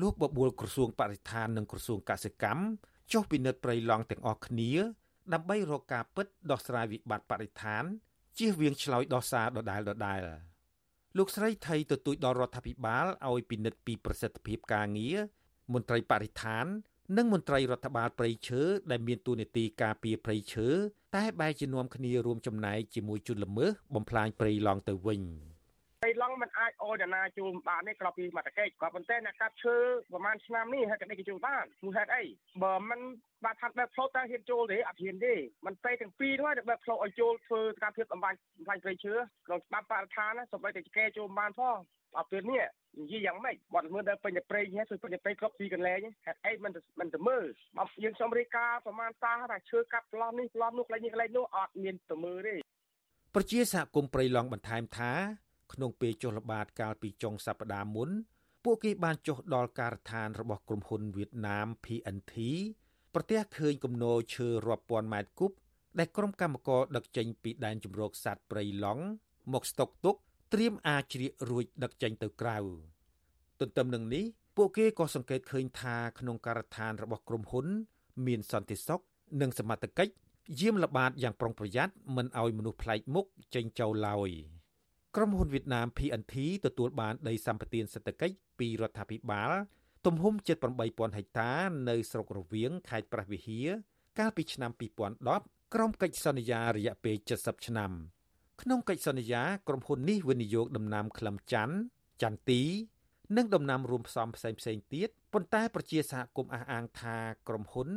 [0.00, 2.62] លោកបបួលក្រសួងបរិស្ថាននិងក្រសួងកសិកម្ម
[3.12, 4.72] ចុះពិនិត្យព្រៃឡង់ទាំងអស់គ្នា
[5.32, 7.84] ដើម្បីរកការពិតដោះស្រាយវិបត្តិបរិស្ថាន
[8.38, 10.20] ជៀសវាងឆ្លើយដោះសារដដែលដដែល
[11.18, 15.18] លោកស្រីថៃទទូចដល់រដ្ឋាភិបាលឲ្យពិនិត្យពីប្រសិទ្ធភាពការងារ
[15.72, 16.66] មន្ត្រីបរិស្ថាន
[17.16, 20.68] និងមន្ត្រីរដ្ឋបាលព្រៃឈើដែលមានតួនាទីការពារព្រៃឈើ
[21.16, 25.49] តែបែរជានាំគ្នារួមចំណែកជាមួយជនល្មើសបំផ្លាញព្រៃឡង់ទៅវិញ។ៃ
[26.22, 29.76] ឡង់មិនអាចអោយអ្នកណាជួលបានទេក្រៅពីមាត់កេកក៏ប៉ុន្តែអ្នកកាប់ឈើ
[30.12, 32.24] ប្រហែលឆ្នាំនេះហេតុតែគេជួលបានមូលហេតុអី
[32.62, 33.00] បើមិន
[33.44, 35.34] បាទថាបែបផ្លូវតាហ៊ានចូលទេអត់ហ៊ានទេ
[35.66, 39.14] មិនតែទាំងពីរនោះតែបែបផ្លូវឲ្យចូលធ្វើការភាពអំបញ្ញបំផ្លាញព្រៃឈើ
[39.46, 41.76] ក្នុងច្បាប់បរិស្ថានសូម្បីតែគេចូលបានផង
[42.16, 42.64] អត់ពេលនេះ
[43.00, 47.44] និយាយយ៉ាងម៉េចបាត់មើលដល់ពេញតែព្រៃហ្នឹងជួយពេញតែព្រៃគ្រប់ទីកន្លែងហេតុអីមិនមិនទៅមើល
[47.76, 52.54] បើយើងខ្ញុំរៀបការប្រមាណតាថាឈើកាប់ប្លន់នេះប្លន់នោះកន្លែងនេះកន្លែងនោះអត់មានទៅមើលទេ
[53.34, 55.12] ប្រជាសហគមន៍ព្រៃឡង់បន្ថែមថា
[55.72, 58.10] ក្នុងពេលចុះល្បាតកាលពីចុងសប្តាហ៍មុន
[58.64, 62.34] ពួកគេបានចុះដល់ការដ្ឋានរបស់ក្រុមហ៊ុនវៀតណាម PNT
[63.14, 65.52] ប្រទះឃើញគំនរឈើរាប់ពាន់ម៉ែត្រគូប
[65.98, 69.04] ដែលក្រុមកម្មករដឹកចេញពីដែនជម្រកសត្វព្រៃឡង់
[69.52, 70.16] មកស្តុកទុក
[70.52, 72.58] ត្រៀមអាចជ្រៀករួចដឹកចេញទៅក្រៅ
[73.60, 74.24] ទន្ទឹមនឹងនេះ
[74.56, 77.66] ពួកគេក៏សង្កេតឃើញថាក្នុងការដ្ឋានរបស់ក្រុមហ៊ុន
[78.26, 79.00] មានសន្តិសុខ
[79.40, 80.12] និងសមត្ថកិច្ច
[80.60, 84.30] យាមល្បាតយ៉ាងប្រុងប្រយ័ត្នមិនឲ្យមនុស្សប្លែកមុខចេញចូលឡើយ។
[85.16, 86.34] ក្រុមហ៊ុនវៀតណាម PNT
[86.66, 89.52] ទទួលបានដីសម្បត្តិសេដ្ឋកិច្ចពីរដ្ឋាភិបាល
[90.06, 90.56] ទំហំជិត
[90.88, 91.52] 8000ហិកតា
[91.88, 93.68] នៅស្រុករវៀងខេត្តព្រះវិហារ
[94.18, 94.70] កាលពីឆ្នាំ
[95.20, 97.90] 2010ក្រុមកិច្ចសន្យារយៈពេល70ឆ្នាំ
[98.62, 101.76] ក្នុងកិច្ចសន្យាក្រុមហ៊ុននេះវិនិយោគដំណាំក្លឹមច័ន្ទ
[102.22, 102.62] ចន្ទទី
[103.36, 107.16] និងដំណាំរួមផ្សំផ្សេងៗទៀតប៉ុន្តែប្រជាសហគមន៍អះអាងថា
[107.48, 107.88] ក្រុមហ៊ុន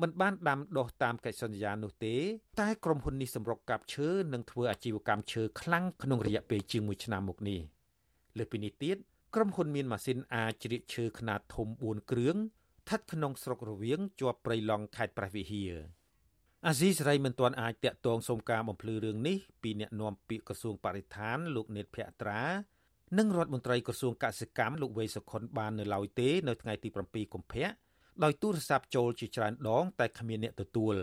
[0.00, 2.16] មិនបានដាំដុះតាមកិច្ចសន្យានោះទេ
[2.60, 7.60] តែក្រុមហ៊ុននេះសម្រុកកាប់ឈើនិងធ្វើអាជីវកម្មឈើខ្លាំងក្នុងរយៈពេលជាង1ឆ្នាំមកនេះ
[8.38, 8.96] លើពីនេះទៀត
[9.34, 15.72] ក្រុមហ៊ុនមានម៉ាស៊ីនអាចជ្រៀកឈើខ្នាតធំ4គ្រឿងស្ថិតក្នុងស្រុករវៀងជាប់ព្រៃឡង់ខេត្តព្រះវិហារ
[16.66, 22.42] អាស៊ីសេរីមិនទាន់អាចតាក់ទងសុំការបំភ្លឺរឿងនេះពីអ្នកនាំពាក្យក្រសួងបរិស្ថានលោកនេតភក្ត្រា
[23.18, 27.66] និងរដ្ឋមន្ត្រីក្រសួងកសិកម្មលោកវេសុខុនបាននៅឡើយទេ នៅថ្ងៃទី7កុម្ភៈ
[28.24, 30.96] ដោយទូរស័ព្ទចូលជាច្រើនដង តែគ្មានអ្នកទទួល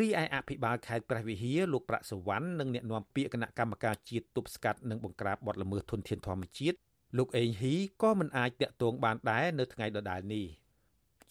[0.00, 6.76] រីឯអភិបាលខេត្តព្រះវិហារលោកប្រាក់សវណ្ណនិងអ្នកនាំពាក្យគណៈកម្មការជាតិទប់ស្កាត់និងបង្ក្រាបបទល្មើសធនធានធម្មជាតិ
[7.18, 10.46] លោកអេងហ៊ីក៏មិនអាចតាក់ទងបានដែរនៅថ្ងៃដដែលនេះ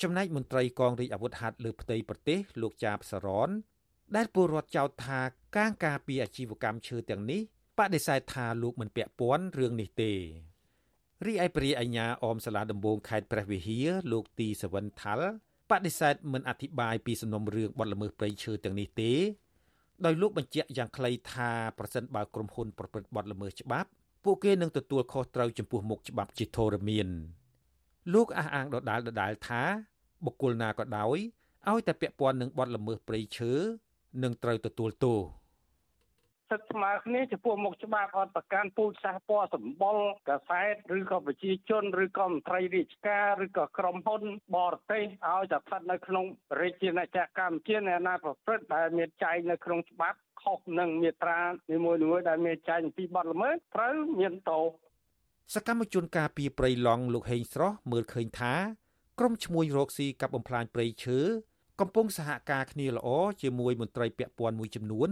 [0.02, 3.50] ចំណែកមន្ត្រីកងរាជអាវុធហត្ថលើផ្ទៃប្រទេសលោកចាបសរន
[4.16, 5.20] ដែលពលរដ្ឋចោទថា
[5.58, 7.42] ការការពារអាជីវកម្មឈើទាំងនេះ
[7.78, 10.14] បដិសេធថាលោកមិនពាក់ព័ន្ធរឿងនេះទេ
[11.26, 15.32] រីឯព្រះអញ្ញាអមសាលាដំបងខេត្តព្រះវិហារលោកទីសវិនថាល់
[15.70, 19.12] បដិសេធមិនអធិប្បាយពីសំណុំរឿងបទល្មើសព្រៃឈើទាំងនេះទេ
[20.06, 23.90] ដោយលោកបញ្ជាក់យ៉ាងខ្លីថាប្រសិនបើក្រុមហ៊ុនប្រព្រឹត្តបទល្មើសច្បាប់
[24.24, 27.08] ពួកគេនឹងទទួលខុសត្រូវចំពោះមុខច្បាប់ជាធរមាន
[28.14, 29.62] លោកអះអាងដដាលដដាលថា
[30.26, 31.18] បុគ្គលណាក៏ដោយ
[31.70, 33.52] ឲ្យតែពាក់ព័ន្ធនឹងបទល្មើសព្រៃឈើ
[34.24, 35.20] នឹងត្រូវទទួលទោស
[36.50, 39.98] សិទ្ធិស្មើគ្នាចំពោះមុខច្បាប់អត់ប្រកាន់ពូជសាសន៍ពណ៌សម្បុរ
[40.30, 44.24] កសែតឬក៏ប្រជាជនឬក៏មន្ត្រីរាជការឬក៏ក្រុមហ៊ុន
[44.56, 46.26] បរទេសឲ្យតែស្ថិតនៅក្នុង
[46.62, 51.40] រាជាណាចក្រកម្ពុជានៅណាប្រព្រឹត្តដែលមានចែងនៅក្នុងច្បាប់ខុសនឹងមាត្រា
[51.72, 54.66] នីមួយៗដែលមានចែងពីបទល្មើសត្រូវមានទោស
[55.56, 58.54] សកម្មជនការពីប្រៃឡង់លោកហេងស្រស់មើលឃើញថា
[59.20, 61.20] ក្រុមឈ្មួញរកស៊ីកັບបំផ្លាញព្រៃឈើ
[61.80, 63.08] កំពុងសហការគ្នាល្អ
[63.42, 65.10] ជាមួយមន្ត្រីពាក់ព័ន្ធមួយចំនួន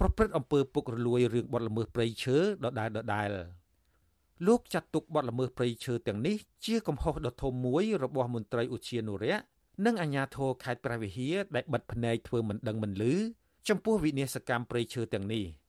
[0.00, 3.30] ប្រព្រឹត្តអំពើពុករលួយរឿងបទល្មើសព្រៃឈើដដែលដដែល
[4.46, 6.36] លោកចាត់ទុកបទល្មើសព្រៃឈើទាំងនេះ
[6.66, 9.42] ជាកំហុសដ៏ធំមួយរបស់មន្ត្រីឧទ្យានុរក្ស
[9.86, 13.14] និងអាជ្ញាធរខេត្តព្រះវិហារដែលបិទភ្នែកធ្វើមិនដឹងមិនឮ
[13.68, 15.44] ចំពោះវិនាសកម្មព្រៃឈើទាំងនេះ។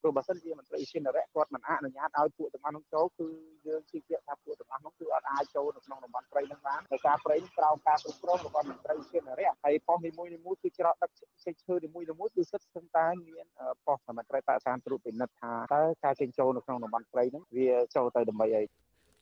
[0.00, 3.28] ព្រោះបើសិនជាមន្ត្រីជានរៈគាត់មិនអនុញ្ញាតឲ្យពួកទាំងអស់នោះចូលគឺ
[3.66, 11.10] យើងជឿជាក់ថាពួកទាំងអស់នោះគឺអត់អាចចូលនៅក្នុងតំបន់ព្រៃនឹងបានដោយការព្រៃក្រោមការគ្រប់គ្រងរបស់មន្ត្រីជានរៈហើយប៉ុស្តិ៍នីមួយៗគឺច្រកដឹក
[11.44, 13.46] ចេញឈើនីមួយៗគឺសិតស្ទឹងតែមាន
[13.86, 18.62] ប៉ុស្តិ៍សមត្ថកិច្ចបកសានត្រួតពិនិត្យថាតើការចេញចូលនៅក្នុងតំបន់ព្រៃហ្នឹងវាចូលទៅដើម្បីអី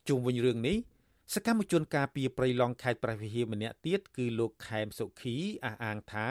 [0.08, 0.76] ជុំវិញរឿងនេះ
[1.34, 6.26] សកម្មជនការពីប្រៃឡង់ខេត្តព្រះវិហារម្នាក់ទៀតគឺលោកខែមសុខីអះអាងថា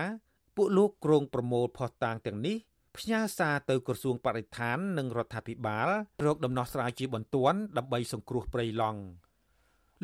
[0.56, 2.58] ពួកលោកក្រុងប្រមូលផុសតាងទាំងនេះ
[2.98, 5.90] ផ្ញើសារទៅក្រសួងបរិស្ថាននិងរដ្ឋាភិបាល
[6.26, 9.02] រកដំណោះស្រាយជាបន្ទាន់ដើម្បីសង្គ្រោះព្រៃឡង់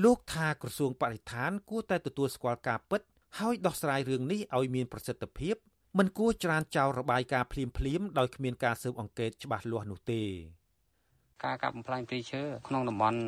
[0.03, 3.01] លោកថាក្រសួងបរិស្ថានគួរតែទទួលស្គាល់ការពិត
[3.39, 5.55] ហើយដោះស្រាយរឿងនេះឲ្យមានប្រសិទ្ធភាព
[5.97, 10.23] មិនគួរច្រានចោលរបាយការណ៍ភ្លាមៗដោយគ្មានការស៊ើបអង្កេតច្បាស់លាស់នោះទេ
[11.45, 13.19] ការកាប់បំផ្លាញព្រៃឈើក្នុងតំបន់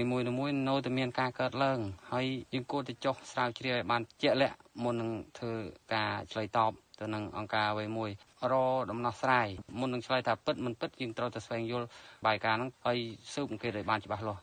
[0.00, 0.24] នីមួយៗ
[0.68, 1.78] នៅតែមានការកើតឡើង
[2.12, 5.54] ហើយយើងគួរតែចុះស្រាវជ្រាវឲ្យបានជាក់លាក់មុននឹងធ្វើ
[5.94, 8.10] ការឆ្លើយតប ទៅនឹងអង្គការអ្វីមួយ
[8.52, 8.54] រ
[8.90, 9.48] ដំណោះស្រាយ
[9.80, 11.86] មុននឹងឆ្លើយថាពិតមិនពិតយើងត្រូវតែស្វែងយល់
[12.26, 12.98] បាយការហ្នឹងហើយ
[13.32, 14.42] ស៊ើបអង្កេតឲ្យបានច្បាស់លាស់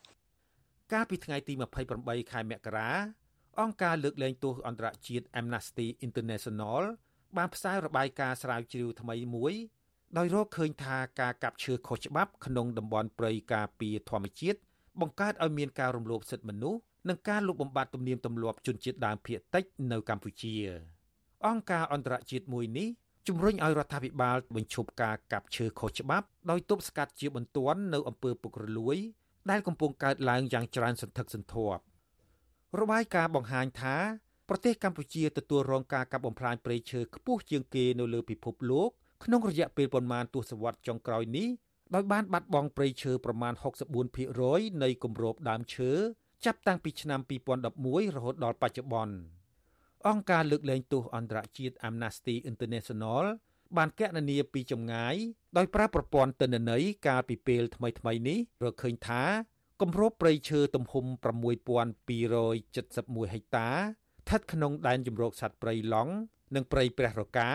[0.94, 1.54] កាលពីថ្ងៃទី
[1.94, 2.90] 28ខែមករា
[3.60, 6.84] អង្គការលើកលែងទោសអន្តរជាតិ Amnesty International
[7.38, 9.54] បានផ្សាយរបាយការណ៍ស្រាវជ្រាវថ្មីមួយ
[10.18, 14.60] ដោយរកឃើញថាការកាប់ឈើខុសច្បាប់ក្នុងតំបន់ព្រៃការពារធម្មជាតិ
[15.02, 16.80] បង្កើតឲ្យមានការរំលោភសិទ្ធិមនុស្ស
[17.10, 20.56] និងការលុបបំបាត់ទំនៀមទម្លាប់ជនជាតិដើមភាគតិចនៅកម្ពុជា
[21.46, 22.90] អង្គការអន្តរជាតិមួយនេះ
[23.28, 28.98] ជំរុញឲ្យរដ្ឋាភិបាលបញ្ឈប់ការកាប់ឈើខុសច្បាប់ដោយទប់ស្កាត់ជាបន្ទាន់នៅអំពើពុករលួយ
[29.50, 31.82] ដែលកំពុងកើតឡើងយ៉ាងច្រើនសន្ធឹកសន្ធាប់
[32.80, 33.96] របាយការណ៍បង្ហាញថា
[34.50, 38.90] ប្រទេសកម្ពុជាទទួលរងការកាប់បំផ្លាញព្រៃឈើខ្ពស់ជាងគេនៅលើពិភពលោក
[39.24, 41.48] ក្នុងរយៈពេលប្រមាណទសវត្សរ៍ចុងក្រោយនេះ
[41.96, 43.54] ដោយបានបាត់បង់ព្រៃឈើប្រមាណ
[44.18, 45.92] 64%នៃគម្របដើមឈើ
[46.46, 47.20] ចាប់តាំងពីឆ្នាំ
[47.68, 49.37] 2011រហូតដល់បច្ចុប្បន្ន
[50.08, 53.26] អង្គការលើកលែងទោសអន្តរជាតិ Amnesty International
[53.78, 55.16] បានកណនាពីចម្ងាយ
[55.58, 59.24] ដោយប្រើប្រព័ន្ធទិន្នន័យកាលពីពេលថ្មីៗនេះរកឃើញថា
[59.82, 61.06] គម្របព្រៃឈើទំហំ
[63.24, 66.14] 6271ហិកតាស្ថិតក្នុងដែនជម្រកសត្វព្រៃឡង់
[66.56, 67.50] និងព្រៃព្រះរកា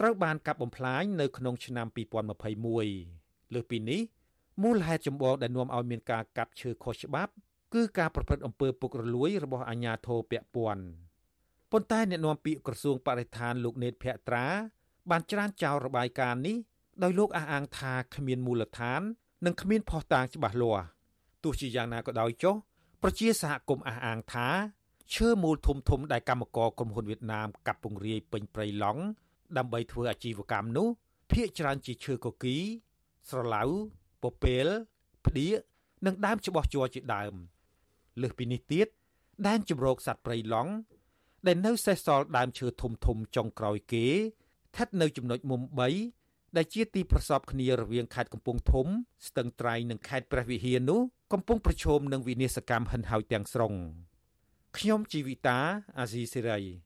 [0.00, 4.00] ត្រូវបានកាប់បំផ្លាញនៅក្នុងឆ្នាំ2021លើសពីនេះ
[4.62, 7.32] មូលហេតុចម្បងដែលនាំឲ្យមានការកាប់ឈើខុសច្បាប់
[7.74, 10.84] គឺការប្រព្រឹត្តអំពើពុករលួយរបស់អាជ្ញាធរពាក់ព័ន្ធ
[11.76, 14.46] ប៉ុន្តែអ្នកនាំពាក្យក្រសួងបរិស្ថានលោកនេតភក្ត្រា
[15.10, 16.56] បានច្រានចោលរបាយការណ៍នេះ
[17.02, 19.00] ដោយលោកអះអាងថាគ្មានមូលដ្ឋាន
[19.46, 20.84] និងគ្មានភស្តុតាងច្បាស់លាស់
[21.44, 22.54] ទោះជាយ៉ាងណាក៏ដោយចុះ
[23.02, 24.48] ប្រជាសហគមន៍អះអាងថា
[25.14, 29.02] ឈើមូលធំធំដែលកម្មករក្រុមហ៊ុនវៀតណាមកាប់ពង្រាយពេញព្រៃឡង់
[29.56, 30.88] ដើម្បីធ្វើអាជីវកម្មនោះ
[31.32, 32.56] ភាគច្រើនជាឈើកគី
[33.28, 33.62] ស្រឡៅ
[34.22, 34.66] ពពេល
[35.26, 35.56] ផ្ដៀក
[36.06, 37.34] និងដើមច្បោះជ័រជាដើម
[38.20, 38.86] លើសពីនេះទៀត
[39.46, 40.72] ដែនជំរកសត្វព្រៃឡង់
[41.46, 45.60] ដែលនៅសេសសល់ដើមឈើធំធំចុងក្រោយគេស្ថិតនៅចំណុចមុំ
[46.08, 48.86] 3ដែលជាទីប្រសពគ្នារវាងខេត្តកំពង់ធំ
[49.26, 51.00] ស្ទឹងត្រែងនិងខេត្តព្រះវិហារនោះ
[51.32, 53.74] កំពុងប្រឈមនឹងវិនាសកម្មហិនហោចទាំងស្រុង
[54.76, 55.58] ខ្ញុំជីវិតា
[55.98, 56.85] អាស៊ីសេរី